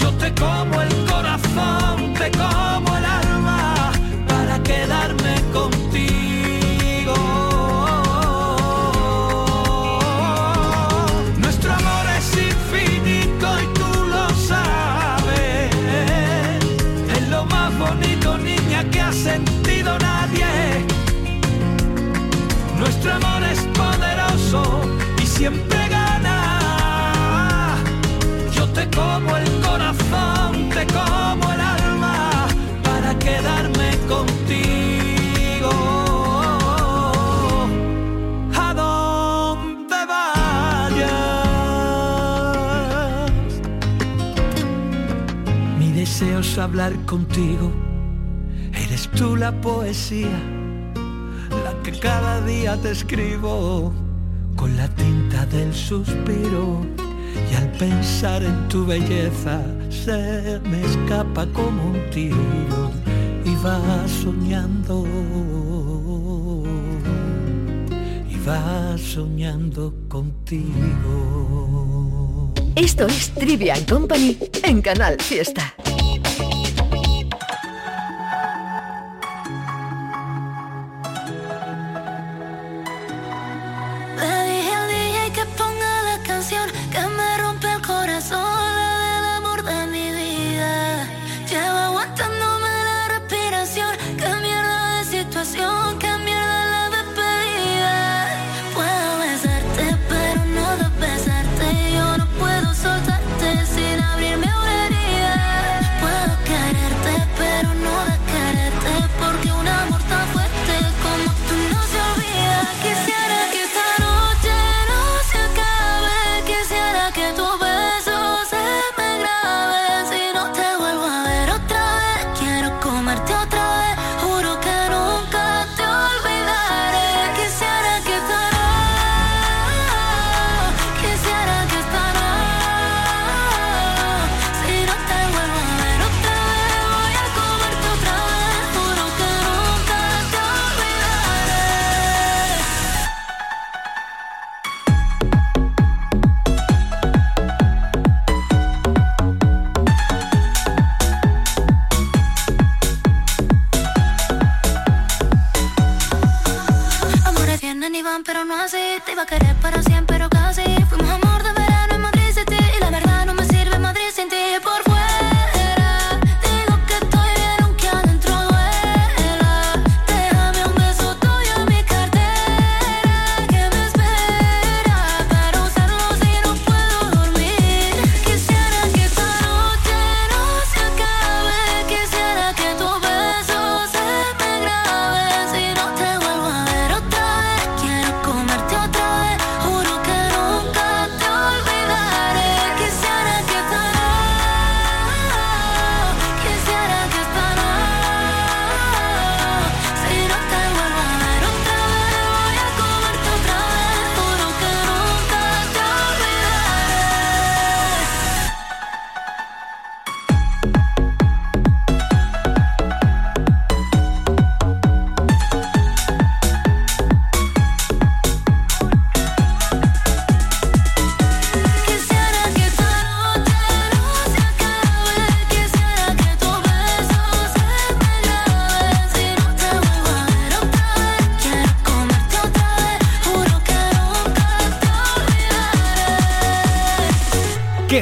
Yo 0.00 0.10
te 0.14 0.34
como 0.34 0.82
el 0.82 1.04
corazón, 1.06 2.14
te 2.14 2.30
como 2.32 2.87
hablar 46.68 46.94
contigo 47.06 47.72
tú 49.16 49.36
la 49.36 49.52
poesía, 49.60 50.40
la 51.64 51.72
que 51.82 51.92
cada 51.98 52.40
día 52.42 52.76
te 52.76 52.90
escribo 52.90 53.92
con 54.56 54.76
la 54.76 54.88
tinta 54.88 55.46
del 55.46 55.72
suspiro. 55.74 56.86
Y 57.50 57.54
al 57.54 57.70
pensar 57.72 58.42
en 58.42 58.68
tu 58.68 58.84
belleza 58.86 59.62
se 59.90 60.60
me 60.64 60.80
escapa 60.84 61.46
como 61.52 61.90
un 61.90 62.10
tiro 62.10 62.90
y 63.44 63.54
va 63.64 63.80
soñando. 64.08 65.04
Y 68.28 68.36
va 68.46 68.98
soñando 68.98 69.94
contigo. 70.08 71.44
Esto 72.74 73.06
es 73.06 73.30
Trivian 73.30 73.84
Company 73.84 74.38
en 74.64 74.82
Canal 74.82 75.20
Fiesta. 75.20 75.74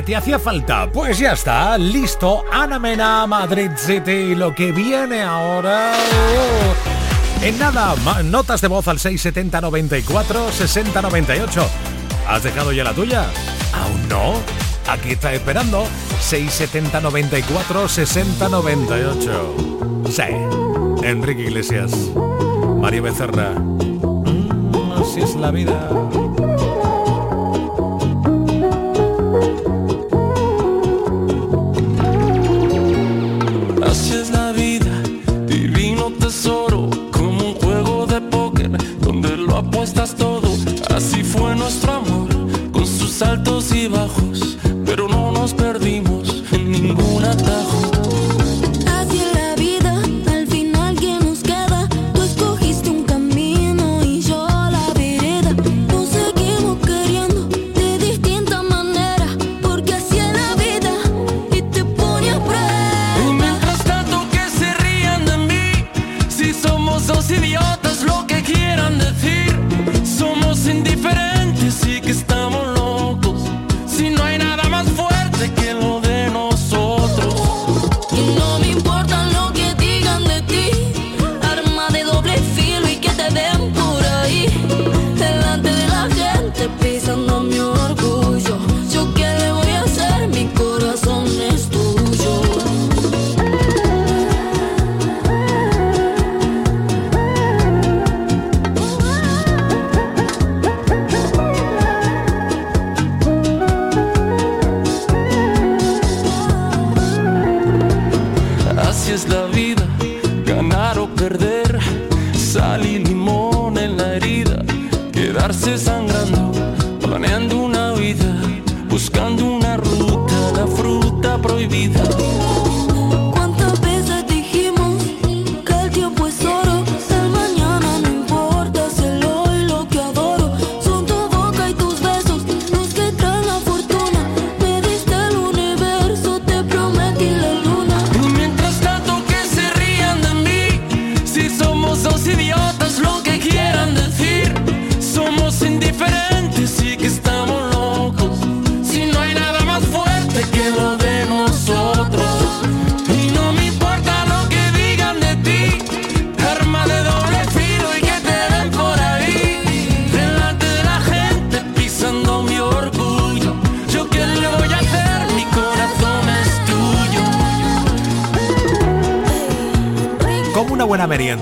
Te 0.06 0.14
hacía 0.14 0.38
falta? 0.38 0.88
Pues 0.90 1.18
ya 1.18 1.32
está, 1.32 1.76
listo. 1.76 2.44
Ana 2.52 2.78
Mena, 2.78 3.26
Madrid 3.26 3.72
City. 3.76 4.36
Lo 4.36 4.54
que 4.54 4.70
viene 4.70 5.22
ahora. 5.22 5.94
En 7.42 7.58
nada, 7.58 7.94
notas 8.22 8.60
de 8.60 8.68
voz 8.68 8.86
al 8.86 9.00
670 9.00 9.60
94 9.60 10.52
60 10.52 11.02
98. 11.02 11.68
¿Has 12.28 12.42
dejado 12.44 12.72
ya 12.72 12.84
la 12.84 12.92
tuya? 12.92 13.26
¿Aún 13.74 14.08
no? 14.08 14.34
Aquí 14.88 15.10
está 15.10 15.34
esperando. 15.34 15.84
670 16.20 17.00
94 17.00 17.88
60 17.88 18.48
98. 18.48 19.56
Sí. 20.08 20.22
Enrique 21.04 21.42
Iglesias. 21.42 21.90
Mario 22.80 23.02
Becerra. 23.02 23.50
Mm, 23.50 25.02
así 25.02 25.20
es 25.20 25.34
la 25.34 25.50
vida. 25.50 25.90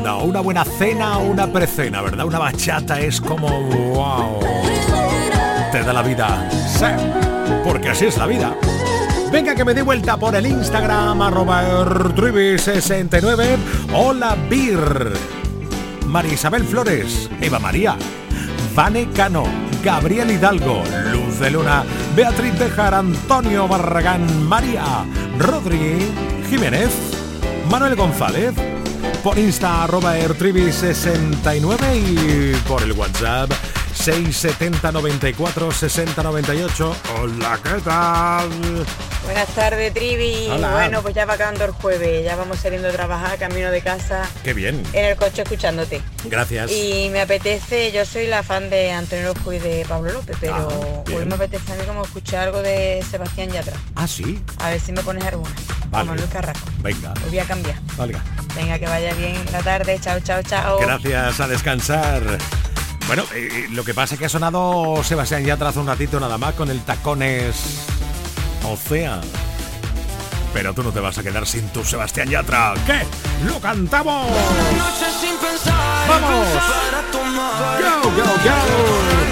Una 0.03 0.41
buena 0.41 0.65
cena 0.65 1.19
o 1.19 1.25
una 1.25 1.47
precena, 1.47 2.03
¿verdad? 2.03 2.27
Una 2.27 2.39
bachata 2.39 3.01
es 3.01 3.21
como 3.21 3.49
wow. 3.49 4.41
Te 5.73 5.83
da 5.83 5.93
la 5.93 6.03
vida. 6.03 6.49
Sí, 6.51 6.87
porque 7.65 7.91
así 7.91 8.07
es 8.07 8.17
la 8.17 8.27
vida. 8.27 8.55
Venga 9.33 9.55
que 9.55 9.65
me 9.65 9.75
dé 9.75 9.83
vuelta 9.83 10.17
por 10.17 10.35
el 10.35 10.47
Instagram 10.47 11.21
arroba 11.23 11.65
ertribi69. 11.85 13.57
Hola 13.93 14.37
Bir. 14.49 15.13
María 16.07 16.35
Isabel 16.35 16.65
Flores, 16.65 17.29
Eva 17.41 17.59
María, 17.59 17.97
Vane 18.75 19.09
Cano, 19.11 19.45
Gabriel 19.83 20.31
Hidalgo, 20.31 20.83
Luz 21.11 21.41
de 21.41 21.51
Luna, 21.51 21.83
Beatriz 22.15 22.57
Bejar, 22.59 22.95
Antonio 22.95 23.67
Barragán, 23.67 24.47
María, 24.47 24.85
Rodri, 25.39 26.07
Jiménez, 26.49 26.91
Manuel 27.69 27.97
González, 27.97 28.55
por 29.25 29.39
Insta 29.39 29.83
arroba 29.85 30.19
ertribi69 30.19 31.97
y 31.97 32.55
por 32.69 32.83
el 32.83 32.93
WhatsApp 32.93 33.51
670 33.95 34.93
94 34.93 35.73
60 35.73 36.23
98. 36.23 36.97
Hola, 37.19 37.59
¿qué 37.63 37.81
tal? 37.83 38.51
Buenas 39.25 39.49
tardes, 39.49 39.93
Trivi. 39.95 40.49
Hola. 40.51 40.71
Bueno, 40.73 41.03
pues 41.03 41.15
ya 41.15 41.25
va 41.25 41.35
acabando 41.35 41.65
el 41.65 41.71
jueves, 41.73 42.25
ya 42.25 42.37
vamos 42.37 42.59
saliendo 42.59 42.89
a 42.89 42.93
trabajar, 42.93 43.39
camino 43.39 43.71
de 43.71 43.81
casa, 43.81 44.29
Qué 44.45 44.53
bien. 44.53 44.83
en 44.93 45.05
el 45.07 45.17
coche 45.17 45.43
escuchándote. 45.43 46.03
Gracias. 46.25 46.71
Y 46.71 47.09
me 47.11 47.23
apetece, 47.23 47.91
yo 47.91 48.05
soy 48.05 48.27
la 48.27 48.43
fan 48.43 48.69
de 48.71 48.93
Antonio 48.93 49.31
Orozco 49.31 49.53
y 49.55 49.59
de 49.59 49.87
Pablo 49.89 50.13
López, 50.13 50.37
pero 50.41 50.55
Ah, 50.55 51.11
hoy 51.15 51.25
me 51.25 51.35
apetece 51.35 51.73
a 51.73 51.77
mí 51.77 51.83
como 51.87 52.05
escuchar 52.05 52.45
algo 52.49 52.61
de 52.63 53.03
Sebastián 53.11 53.51
Yatra. 53.51 53.73
Ah, 53.97 54.07
sí. 54.07 54.41
A 54.59 54.71
ver 54.71 54.81
si 54.81 54.93
me 54.93 55.03
pones 55.03 55.25
alguna. 55.25 55.51
Vale. 55.89 56.07
Como 56.07 56.19
Luis 56.19 56.31
Carrasco. 56.31 56.69
Venga. 56.81 57.13
Os 57.13 57.29
voy 57.31 57.39
a 57.39 57.45
cambiar. 57.45 57.77
Valga. 57.97 58.23
Venga, 58.55 58.79
que 58.79 58.87
vaya 58.87 59.15
bien 59.15 59.37
la 59.53 59.63
tarde. 59.63 59.99
Chao, 60.01 60.21
chao, 60.21 60.43
chao. 60.43 60.79
Gracias, 60.81 61.41
a 61.41 61.49
descansar. 61.49 62.23
Bueno, 63.07 63.25
eh, 63.35 63.67
lo 63.71 63.85
que 63.85 63.95
pasa 63.95 64.15
es 64.15 64.19
que 64.21 64.27
ha 64.27 64.31
sonado 64.31 65.03
Sebastián 65.03 65.45
Yatra 65.45 65.69
hace 65.71 65.79
un 65.79 65.87
ratito 65.87 66.21
nada 66.21 66.37
más 66.39 66.55
con 66.55 66.71
el 66.71 66.81
tacones 66.83 67.55
Ocea. 68.65 69.21
Pero 70.53 70.73
tú 70.73 70.83
no 70.83 70.93
te 70.93 71.01
vas 71.01 71.19
a 71.19 71.23
quedar 71.23 71.47
sin 71.47 71.69
tu 71.69 71.85
Sebastián 71.85 72.29
Yatra. 72.29 72.75
¿Qué? 72.87 73.01
¡Lo 73.47 73.61
cantamos! 73.61 74.31
¡Vamos! 76.09 76.47
para 76.49 77.03
tomar 77.11 77.83
Go, 78.03 79.24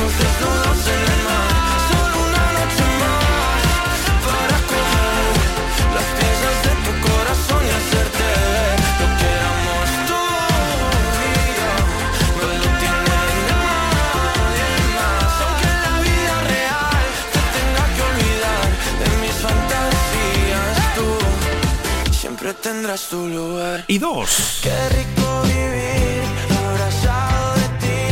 tendrás 22.72 23.08
tu 23.08 23.28
lugar. 23.28 23.84
Y 23.86 23.98
dos. 23.98 24.60
Qué 24.62 24.76
rico 24.98 25.26
vivir 25.42 26.22
abrazado 26.64 27.54
de 27.60 27.68
ti. 27.82 28.02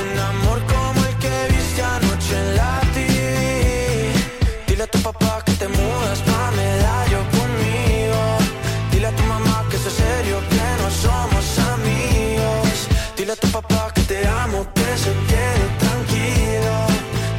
Un 0.00 0.18
amor 0.32 0.58
como 0.74 0.98
el 1.08 1.14
que 1.22 1.34
viste 1.52 1.82
anoche 1.82 2.34
en 2.42 2.56
la 2.56 2.80
TV. 2.94 4.12
Dile 4.68 4.82
a 4.84 4.86
tu 4.86 4.98
papá 5.08 5.42
que 5.44 5.52
te 5.52 5.68
mudas 5.68 6.18
pa' 6.28 6.50
medallo 6.62 7.20
conmigo. 7.36 8.20
Dile 8.90 9.06
a 9.08 9.14
tu 9.18 9.24
mamá 9.34 9.56
que 9.70 9.76
es 9.76 9.86
serio, 10.04 10.36
que 10.52 10.66
no 10.80 10.88
somos 11.04 11.46
amigos. 11.74 12.74
Dile 13.16 13.32
a 13.32 13.36
tu 13.36 13.48
papá 13.48 13.92
que 13.94 14.02
te 14.12 14.26
amo, 14.26 14.66
que 14.76 14.90
se 15.04 15.12
quede 15.30 15.66
tranquilo. 15.84 16.74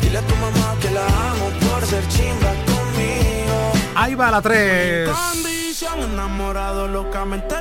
Dile 0.01 0.18
a 0.20 0.26
tu 0.30 0.36
mamá 0.45 0.68
que 0.82 0.89
la 0.97 1.05
amo 1.30 1.45
por 1.64 1.80
ser 1.91 2.03
chimba 2.14 2.51
conmigo. 2.72 3.57
Ahí 3.95 4.14
va 4.14 4.30
la 4.30 4.41
3 4.41 5.40
únicamente 7.22 7.61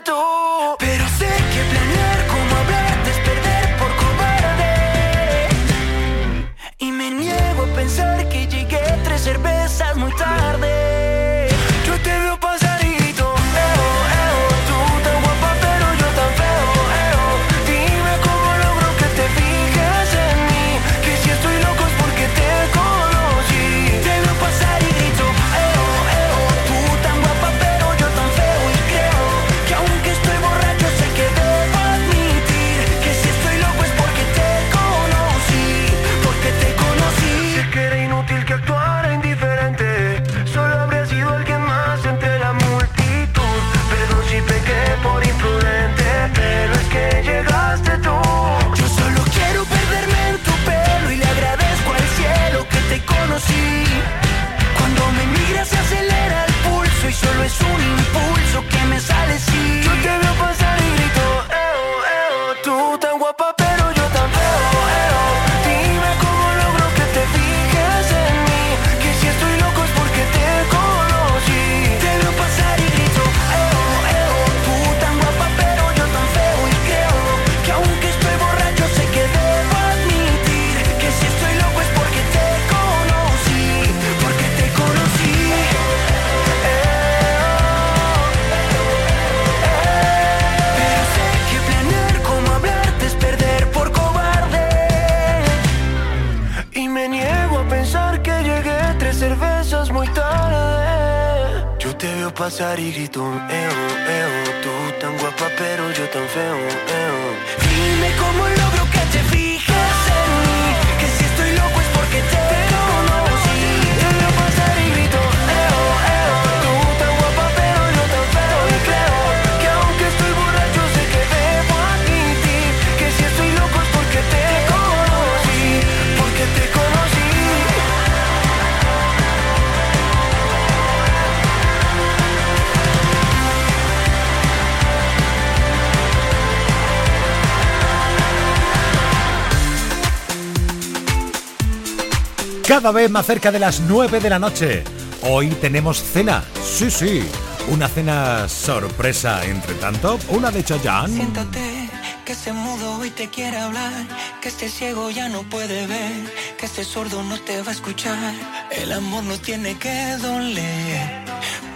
cada 142.81 142.93
vez 142.93 143.11
más 143.11 143.27
cerca 143.27 143.51
de 143.51 143.59
las 143.59 143.79
9 143.81 144.19
de 144.19 144.27
la 144.27 144.39
noche. 144.39 144.83
Hoy 145.29 145.49
tenemos 145.61 146.01
cena, 146.01 146.43
sí, 146.63 146.89
sí, 146.89 147.21
una 147.69 147.87
cena 147.87 148.49
sorpresa, 148.49 149.45
entre 149.45 149.75
tanto, 149.75 150.17
una 150.29 150.49
de 150.49 150.63
Chayanne. 150.63 151.15
Siéntate, 151.15 151.89
que 152.25 152.33
se 152.33 152.51
mudo 152.51 153.05
y 153.05 153.11
te 153.11 153.29
quiere 153.29 153.57
hablar, 153.59 153.93
que 154.41 154.49
este 154.49 154.67
ciego 154.67 155.11
ya 155.11 155.29
no 155.29 155.43
puede 155.43 155.85
ver, 155.85 156.33
que 156.57 156.65
este 156.65 156.83
sordo 156.83 157.21
no 157.21 157.39
te 157.41 157.61
va 157.61 157.69
a 157.69 157.75
escuchar. 157.75 158.33
El 158.71 158.91
amor 158.93 159.25
no 159.25 159.37
tiene 159.37 159.77
que 159.77 160.17
doler, 160.17 161.23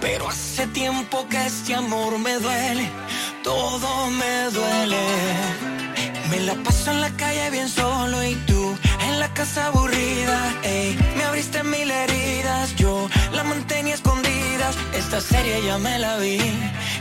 pero 0.02 0.28
hace 0.28 0.66
tiempo 0.66 1.28
que 1.30 1.46
este 1.46 1.76
amor 1.76 2.18
me 2.18 2.34
duele, 2.40 2.90
todo 3.44 4.10
me 4.10 4.50
duele. 4.50 5.06
Me 6.32 6.40
la 6.40 6.56
paso 6.64 6.90
en 6.90 7.02
la 7.02 7.12
calle 7.12 7.52
bien 7.52 7.70
solo 7.70 8.24
y 8.24 8.34
tú 8.48 8.55
casa 9.34 9.68
aburrida, 9.68 10.54
ey, 10.64 10.98
me 11.16 11.24
abriste 11.24 11.64
mil 11.64 11.90
heridas, 11.90 12.76
yo 12.76 13.10
la 13.34 13.44
mantenía 13.44 13.96
escondidas, 13.96 14.76
esta 14.94 15.22
serie 15.22 15.64
ya 15.66 15.78
me 15.78 15.98
la 16.00 16.18
vi, 16.18 16.40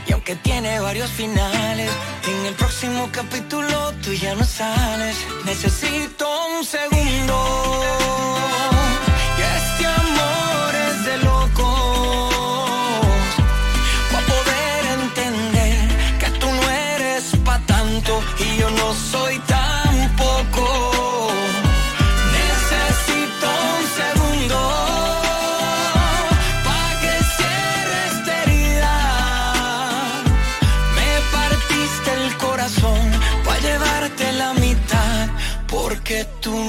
y 0.06 0.12
aunque 0.12 0.36
tiene 0.36 0.80
varios 0.80 1.10
finales, 1.10 1.90
en 2.26 2.46
el 2.46 2.54
próximo 2.54 3.08
capítulo 3.12 3.92
tú 4.02 4.12
ya 4.12 4.34
no 4.34 4.44
sales, 4.44 5.16
necesito 5.44 6.26
un 6.58 6.64
segundo. 6.64 7.94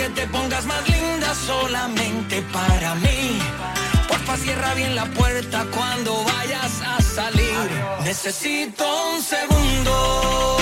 Aunque 0.00 0.20
te 0.20 0.28
pongas 0.28 0.64
más 0.64 0.88
linda 0.88 1.34
solamente 1.34 2.40
para 2.52 2.94
mí 2.96 3.40
cierra 4.36 4.74
bien 4.74 4.94
la 4.94 5.06
puerta 5.06 5.66
cuando 5.74 6.24
vayas 6.24 6.80
a 6.82 7.02
salir. 7.02 7.70
Necesito 8.04 8.84
un 9.14 9.22
segundo. 9.22 10.58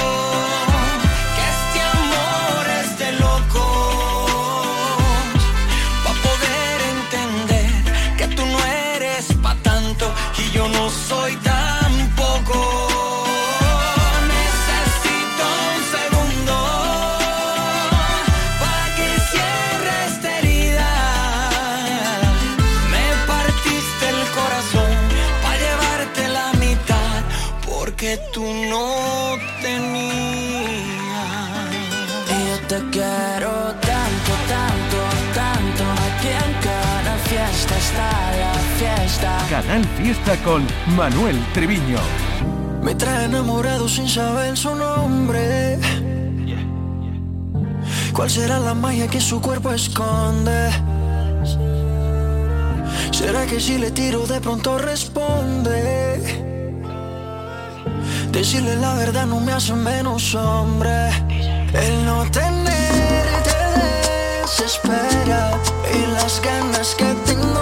Canal 39.66 39.84
Fiesta 39.96 40.36
con 40.44 40.64
Manuel 40.94 41.36
Treviño. 41.52 41.98
Me 42.82 42.94
trae 42.94 43.24
enamorado 43.24 43.88
sin 43.88 44.08
saber 44.08 44.56
su 44.56 44.72
nombre. 44.76 45.80
¿Cuál 48.12 48.30
será 48.30 48.60
la 48.60 48.74
magia 48.74 49.08
que 49.08 49.20
su 49.20 49.40
cuerpo 49.40 49.72
esconde? 49.72 50.70
¿Será 53.10 53.44
que 53.46 53.58
si 53.58 53.76
le 53.78 53.90
tiro 53.90 54.24
de 54.28 54.40
pronto 54.40 54.78
responde? 54.78 55.74
Decirle 58.30 58.76
la 58.76 58.94
verdad 58.94 59.26
no 59.26 59.40
me 59.40 59.50
hace 59.50 59.72
menos 59.72 60.32
hombre. 60.36 61.10
El 61.72 62.06
no 62.06 62.22
tener 62.30 63.26
te 63.42 64.42
desespera 64.42 65.58
y 65.92 66.12
las 66.12 66.40
ganas 66.40 66.94
que 66.94 67.12
tengo 67.26 67.55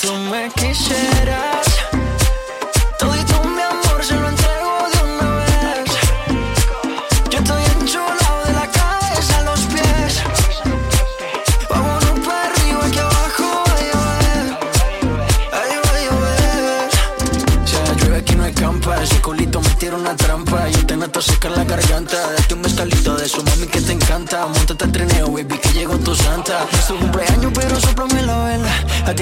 tú 0.00 0.14
me 0.30 0.48
quisieras. 0.50 1.49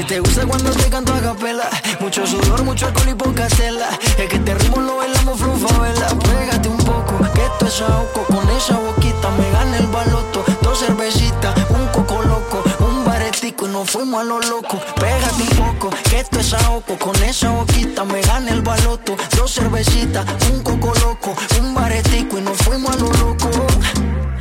Te 0.08 0.20
gusta 0.20 0.46
cuando 0.46 0.70
te 0.70 0.88
canto 0.88 1.12
a 1.12 1.20
capela. 1.20 1.68
Mucho 2.00 2.26
sudor, 2.26 2.64
mucho 2.64 2.86
alcohol 2.86 3.10
y 3.10 3.14
poca 3.14 3.46
tela. 3.48 3.90
Es 4.16 4.28
que 4.28 4.38
te 4.38 4.54
ritmo 4.54 4.80
lo 4.80 4.96
bailamos 4.96 5.38
vela. 5.38 6.08
Pégate 6.08 6.68
un 6.68 6.78
poco, 6.78 7.18
que 7.34 7.44
esto 7.44 7.66
es 7.66 7.80
ahogo. 7.82 8.24
Con 8.26 8.48
esa 8.50 8.78
boquita 8.78 9.28
me 9.30 9.50
gana 9.50 9.76
el 9.76 9.86
baloto. 9.88 10.44
Dos 10.62 10.78
cervecitas, 10.78 11.54
un 11.68 11.86
coco 11.88 12.22
loco, 12.22 12.64
un 12.80 13.04
baretico 13.04 13.66
y 13.66 13.70
nos 13.70 13.90
fuimos 13.90 14.22
a 14.22 14.24
lo 14.24 14.40
loco. 14.40 14.80
Pégate 14.96 15.42
un 15.42 15.74
poco, 15.74 15.90
que 16.08 16.20
esto 16.20 16.40
es 16.40 16.54
ahogo. 16.54 16.98
Con 16.98 17.14
esa 17.22 17.50
boquita 17.50 18.04
me 18.04 18.22
gana 18.22 18.50
el 18.50 18.62
baloto. 18.62 19.14
Dos 19.36 19.52
cervecitas, 19.52 20.24
un 20.50 20.62
coco 20.62 20.92
loco, 21.00 21.34
un 21.60 21.74
baretico 21.74 22.38
y 22.38 22.42
nos 22.42 22.56
fuimos 22.58 22.94
a 22.94 22.98
lo 22.98 23.12
loco. 23.12 23.50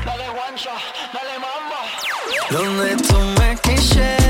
Dale 0.05 0.29
guancha, 0.29 0.71
dale 1.13 1.35
mamba. 1.43 1.79
Donde 2.51 2.95
tú 3.03 3.17
me 3.37 3.57
quisieras. 3.57 4.26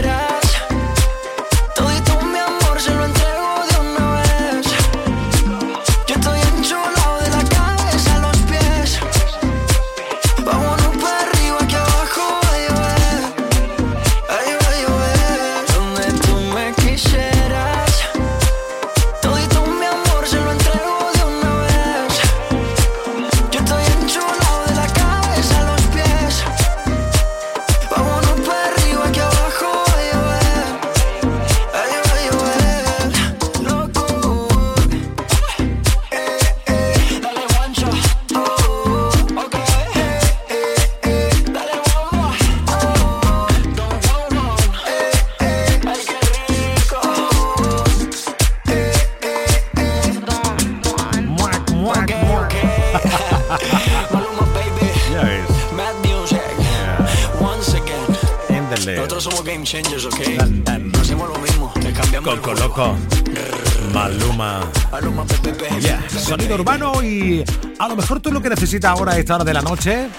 Urbano 66.53 67.03
y 67.03 67.43
a 67.80 67.88
lo 67.88 67.95
mejor 67.95 68.19
tú 68.19 68.32
lo 68.32 68.39
que 68.39 68.49
necesitas 68.49 68.91
ahora 68.91 69.13
a 69.13 69.17
esta 69.17 69.36
hora 69.36 69.43
de 69.43 69.53
la 69.53 69.61
noche, 69.61 70.09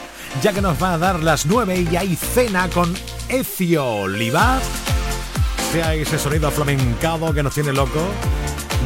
ya 0.43 0.53
que 0.53 0.61
nos 0.61 0.83
va 0.83 0.95
a 0.95 0.99
dar 0.99 1.23
las 1.23 1.47
9 1.47 1.87
y 1.91 1.97
hay 1.97 2.17
cena 2.17 2.69
con 2.69 2.93
Ecio 3.29 3.87
Oliva. 3.87 4.59
sea 5.73 5.95
ese 5.95 6.19
sonido 6.19 6.51
flamencado 6.51 7.33
que 7.33 7.45
nos 7.45 7.55
tiene 7.55 7.73
loco 7.73 8.01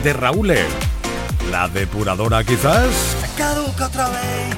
de 0.04 0.12
Raúl. 0.12 0.52
La 1.50 1.68
depuradora 1.68 2.44
quizás. 2.44 2.88
Se 3.20 3.34
caduca 3.38 3.86
otra 3.86 4.08
vez. 4.10 4.56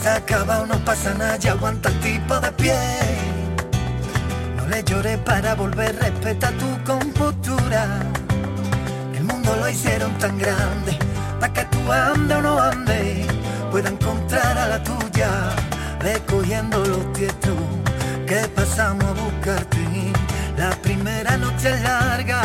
Se 0.00 0.08
acaba, 0.08 0.64
no 0.66 0.78
pasa 0.84 1.14
nada, 1.14 1.36
ya 1.38 1.52
aguanta 1.52 1.88
el 1.88 2.00
tipo 2.00 2.38
de 2.38 2.52
pie. 2.52 3.41
Le 4.72 4.82
lloré 4.84 5.18
para 5.18 5.54
volver, 5.54 5.94
respeta 5.96 6.50
tu 6.52 6.82
compostura. 6.84 7.84
El 9.14 9.24
mundo 9.24 9.54
lo 9.54 9.68
hicieron 9.68 10.16
tan 10.16 10.38
grande, 10.38 10.98
para 11.38 11.52
que 11.52 11.64
tú 11.66 11.92
ande 11.92 12.34
o 12.36 12.40
no 12.40 12.58
ande, 12.58 13.26
pueda 13.70 13.90
encontrar 13.90 14.56
a 14.56 14.68
la 14.68 14.82
tuya, 14.82 15.28
recogiendo 16.00 16.78
los 16.86 17.12
tietos 17.12 17.58
que 18.26 18.48
pasamos 18.56 19.04
a 19.04 19.12
buscarte. 19.12 19.78
La 20.56 20.70
primera 20.70 21.36
noche 21.36 21.68
es 21.74 21.82
larga, 21.82 22.40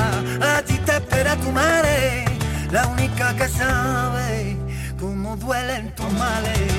allí 0.57 0.78
te 0.80 0.97
espera 0.97 1.38
tu 1.38 1.49
madre, 1.53 2.25
la 2.71 2.88
única 2.88 3.34
que 3.38 3.47
sabe 3.47 4.57
cómo 4.99 5.38
duelen 5.38 5.95
tus 5.95 6.11
males. 6.11 6.73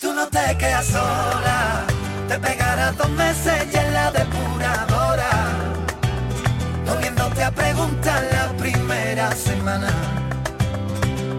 Tú 0.00 0.14
no 0.14 0.26
te 0.28 0.56
quedas 0.56 0.86
sola, 0.86 1.84
te 2.28 2.38
pegarás 2.38 2.96
dos 2.96 3.10
meses 3.10 3.66
y 3.72 3.76
en 3.76 3.92
la 3.92 4.10
depuradora, 4.10 5.30
no 6.86 6.96
viéndote 6.96 7.44
a 7.44 7.50
preguntar 7.50 8.22
la 8.32 8.48
primera 8.56 9.30
semana. 9.32 9.90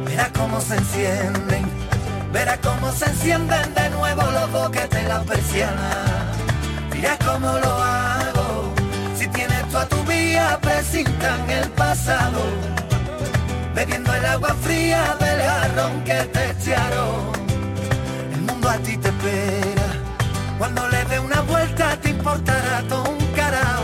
Verás 0.05 0.29
cómo 0.37 0.61
se 0.61 0.75
encienden, 0.75 1.65
verás 2.31 2.59
cómo 2.59 2.91
se 2.91 3.05
encienden 3.05 3.73
de 3.73 3.89
nuevo 3.89 4.21
los 4.31 4.51
boquetes 4.51 5.07
las 5.07 5.23
persianas. 5.23 5.97
Dirás 6.91 7.17
cómo 7.25 7.51
lo 7.57 7.73
hago, 7.83 8.73
si 9.17 9.27
tienes 9.27 9.67
tú 9.69 9.77
a 9.77 9.85
tu 9.87 10.01
vía, 10.03 10.57
presintan 10.61 11.49
el 11.49 11.69
pasado, 11.71 12.41
bebiendo 13.73 14.13
el 14.13 14.25
agua 14.25 14.55
fría 14.61 15.15
del 15.19 15.41
jarrón 15.41 16.03
que 16.03 16.23
te 16.33 16.51
echaron. 16.51 17.35
El 18.33 18.41
mundo 18.41 18.69
a 18.69 18.77
ti 18.77 18.97
te 18.97 19.09
espera, 19.09 19.74
cuando 20.57 20.87
le 20.89 21.03
dé 21.05 21.19
una 21.19 21.41
vuelta 21.41 21.97
te 22.01 22.09
importará 22.09 22.81
todo 22.87 23.09
un 23.09 23.25
carajo. 23.35 23.83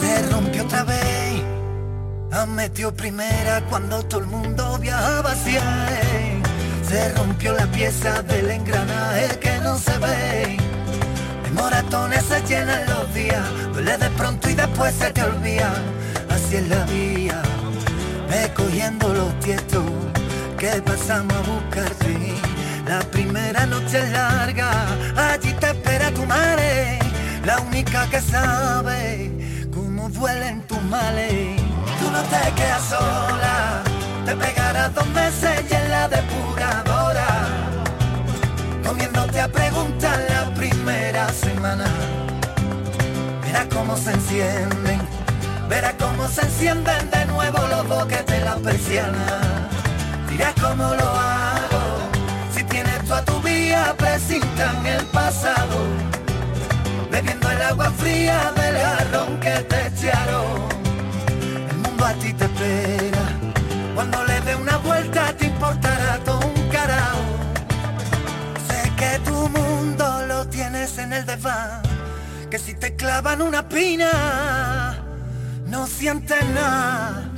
Se 0.00 0.30
rompió 0.30 0.62
otra 0.64 0.84
vez, 0.84 1.42
han 2.32 2.54
metido 2.54 2.92
primera 2.94 3.62
cuando 3.68 4.04
todo 4.04 4.20
el 4.20 4.26
mundo 4.26 4.78
viajaba 4.78 5.32
hacia 5.32 5.60
él. 6.00 6.09
Se 6.90 7.08
rompió 7.10 7.52
la 7.52 7.66
pieza 7.66 8.20
del 8.22 8.50
engranaje 8.50 9.38
que 9.38 9.58
no 9.58 9.78
se 9.78 9.96
ve. 9.98 10.56
De 11.44 11.50
moratones 11.52 12.24
se 12.24 12.42
llenan 12.42 12.84
los 12.88 13.14
días, 13.14 13.44
duele 13.72 13.96
de 13.96 14.10
pronto 14.10 14.50
y 14.50 14.54
después 14.54 14.92
se 14.96 15.08
te 15.12 15.22
olvida. 15.22 15.72
Así 16.28 16.56
es 16.56 16.68
la 16.68 16.84
vía, 16.86 17.42
ve 18.28 18.52
cogiendo 18.54 19.14
los 19.14 19.38
tietos 19.38 19.84
que 20.58 20.82
pasamos 20.82 21.32
a 21.32 21.42
buscarte. 21.42 22.34
La 22.88 22.98
primera 22.98 23.66
noche 23.66 23.98
es 24.00 24.10
larga, 24.10 24.72
allí 25.16 25.52
te 25.60 25.66
espera 25.66 26.10
tu 26.10 26.26
madre, 26.26 26.98
la 27.44 27.60
única 27.60 28.10
que 28.10 28.20
sabe 28.20 29.30
cómo 29.72 30.08
duelen 30.08 30.66
tus 30.66 30.82
males. 30.82 31.60
Tú 32.00 32.10
no 32.10 32.20
te 32.22 32.52
quedas 32.56 32.82
sola, 32.82 33.82
te 34.26 34.34
pegarás 34.34 34.92
dos 34.92 35.06
meses 35.10 35.64
y 35.70 35.74
en 35.74 35.88
la 35.88 36.08
depuradora, 36.08 36.29
se 44.00 44.12
encienden, 44.12 45.00
verás 45.68 45.94
cómo 45.98 46.26
se 46.26 46.40
encienden 46.42 47.10
de 47.10 47.26
nuevo 47.26 47.58
los 47.66 47.86
boquetes 47.86 48.42
las 48.44 48.56
persianas. 48.56 49.42
Dirás 50.28 50.54
cómo 50.60 50.94
lo 50.94 51.10
hago, 51.10 51.82
si 52.54 52.64
tienes 52.64 53.04
tú 53.04 53.12
a 53.12 53.22
tu 53.24 53.38
vía, 53.42 53.94
presintan 53.98 54.86
el 54.86 55.04
pasado, 55.06 55.76
bebiendo 57.10 57.50
el 57.50 57.60
agua 57.60 57.90
fría 57.90 58.52
del 58.56 58.76
jarrón 58.78 59.38
que 59.40 59.50
te 59.50 59.86
echaron. 59.88 60.68
El 61.70 61.76
mundo 61.76 62.04
a 62.06 62.12
ti 62.14 62.32
te 62.32 62.44
espera, 62.44 63.24
cuando 63.94 64.24
le 64.24 64.40
dé 64.40 64.56
una 64.56 64.78
vuelta 64.78 65.34
te 65.36 65.46
importará 65.46 66.18
todo 66.24 66.40
un 66.40 66.68
carajo. 66.70 67.20
Sé 68.66 68.90
que 68.96 69.18
tu 69.28 69.48
mundo 69.50 70.26
lo 70.26 70.46
tienes 70.46 70.96
en 70.96 71.12
el 71.12 71.26
desván, 71.26 71.82
que 72.50 72.58
si 72.58 72.74
te 72.74 72.96
clavan 72.96 73.42
una 73.42 73.68
pina, 73.68 74.98
no 75.66 75.86
sientes 75.86 76.44
nada. 76.48 77.30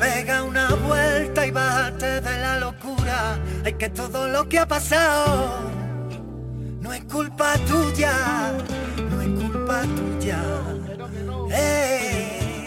Pega 0.00 0.42
una 0.42 0.70
vuelta 0.74 1.46
y 1.46 1.52
bájate 1.52 2.20
de 2.20 2.38
la 2.40 2.58
locura. 2.58 3.38
Hay 3.64 3.74
que 3.74 3.88
todo 3.90 4.26
lo 4.26 4.48
que 4.48 4.58
ha 4.58 4.66
pasado 4.66 5.70
no 6.80 6.92
es 6.92 7.04
culpa 7.04 7.54
tuya, 7.68 8.12
no 9.08 9.22
es 9.22 9.28
culpa 9.40 9.82
tuya. 9.82 10.40
Ey, 11.52 12.66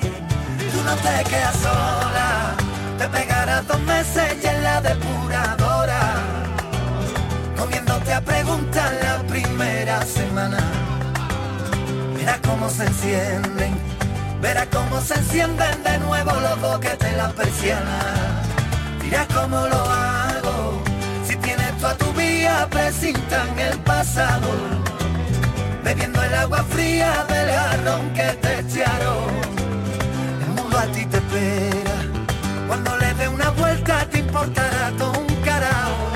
tú 0.71 0.83
no 0.85 0.95
te 0.95 1.29
quedas 1.29 1.55
sola, 1.57 2.55
te 2.97 3.07
pegarás 3.09 3.67
dos 3.67 3.81
meses 3.81 4.37
y 4.41 4.47
en 4.47 4.63
la 4.63 4.79
depuradora, 4.79 6.15
comiéndote 7.57 8.13
a 8.13 8.21
preguntar 8.21 8.93
la 9.01 9.17
primera 9.27 10.05
semana. 10.05 10.82
Verás 12.25 12.39
cómo 12.47 12.69
se 12.69 12.85
encienden, 12.85 13.73
verás 14.41 14.67
cómo 14.71 15.01
se 15.01 15.13
encienden 15.15 15.83
de 15.83 15.97
nuevo 15.99 16.31
los 16.39 16.61
boquetes 16.61 17.17
las 17.17 17.33
persianas. 17.33 18.47
Dirás 19.01 19.27
cómo 19.35 19.67
lo 19.67 19.83
hago, 19.91 20.81
si 21.27 21.35
tienes 21.35 21.77
tú 21.79 21.85
a 21.85 21.97
tu 21.97 22.13
vía, 22.13 22.65
presintan 22.71 23.59
el 23.59 23.77
pasado, 23.79 24.47
bebiendo 25.83 26.23
el 26.23 26.33
agua 26.33 26.63
fría 26.69 27.25
del 27.27 27.51
jarrón 27.51 28.09
que 28.13 28.31
te 28.41 28.59
echaron. 28.61 29.27
El 30.43 30.49
mundo 30.55 30.77
a 30.77 30.85
ti 30.93 31.05
te 31.05 31.17
espera, 31.17 31.97
cuando 32.69 32.97
le 32.99 33.13
dé 33.15 33.27
una 33.27 33.49
vuelta 33.49 34.07
te 34.09 34.19
importará 34.19 34.91
todo 34.97 35.11
un 35.11 35.35
carajo. 35.43 36.13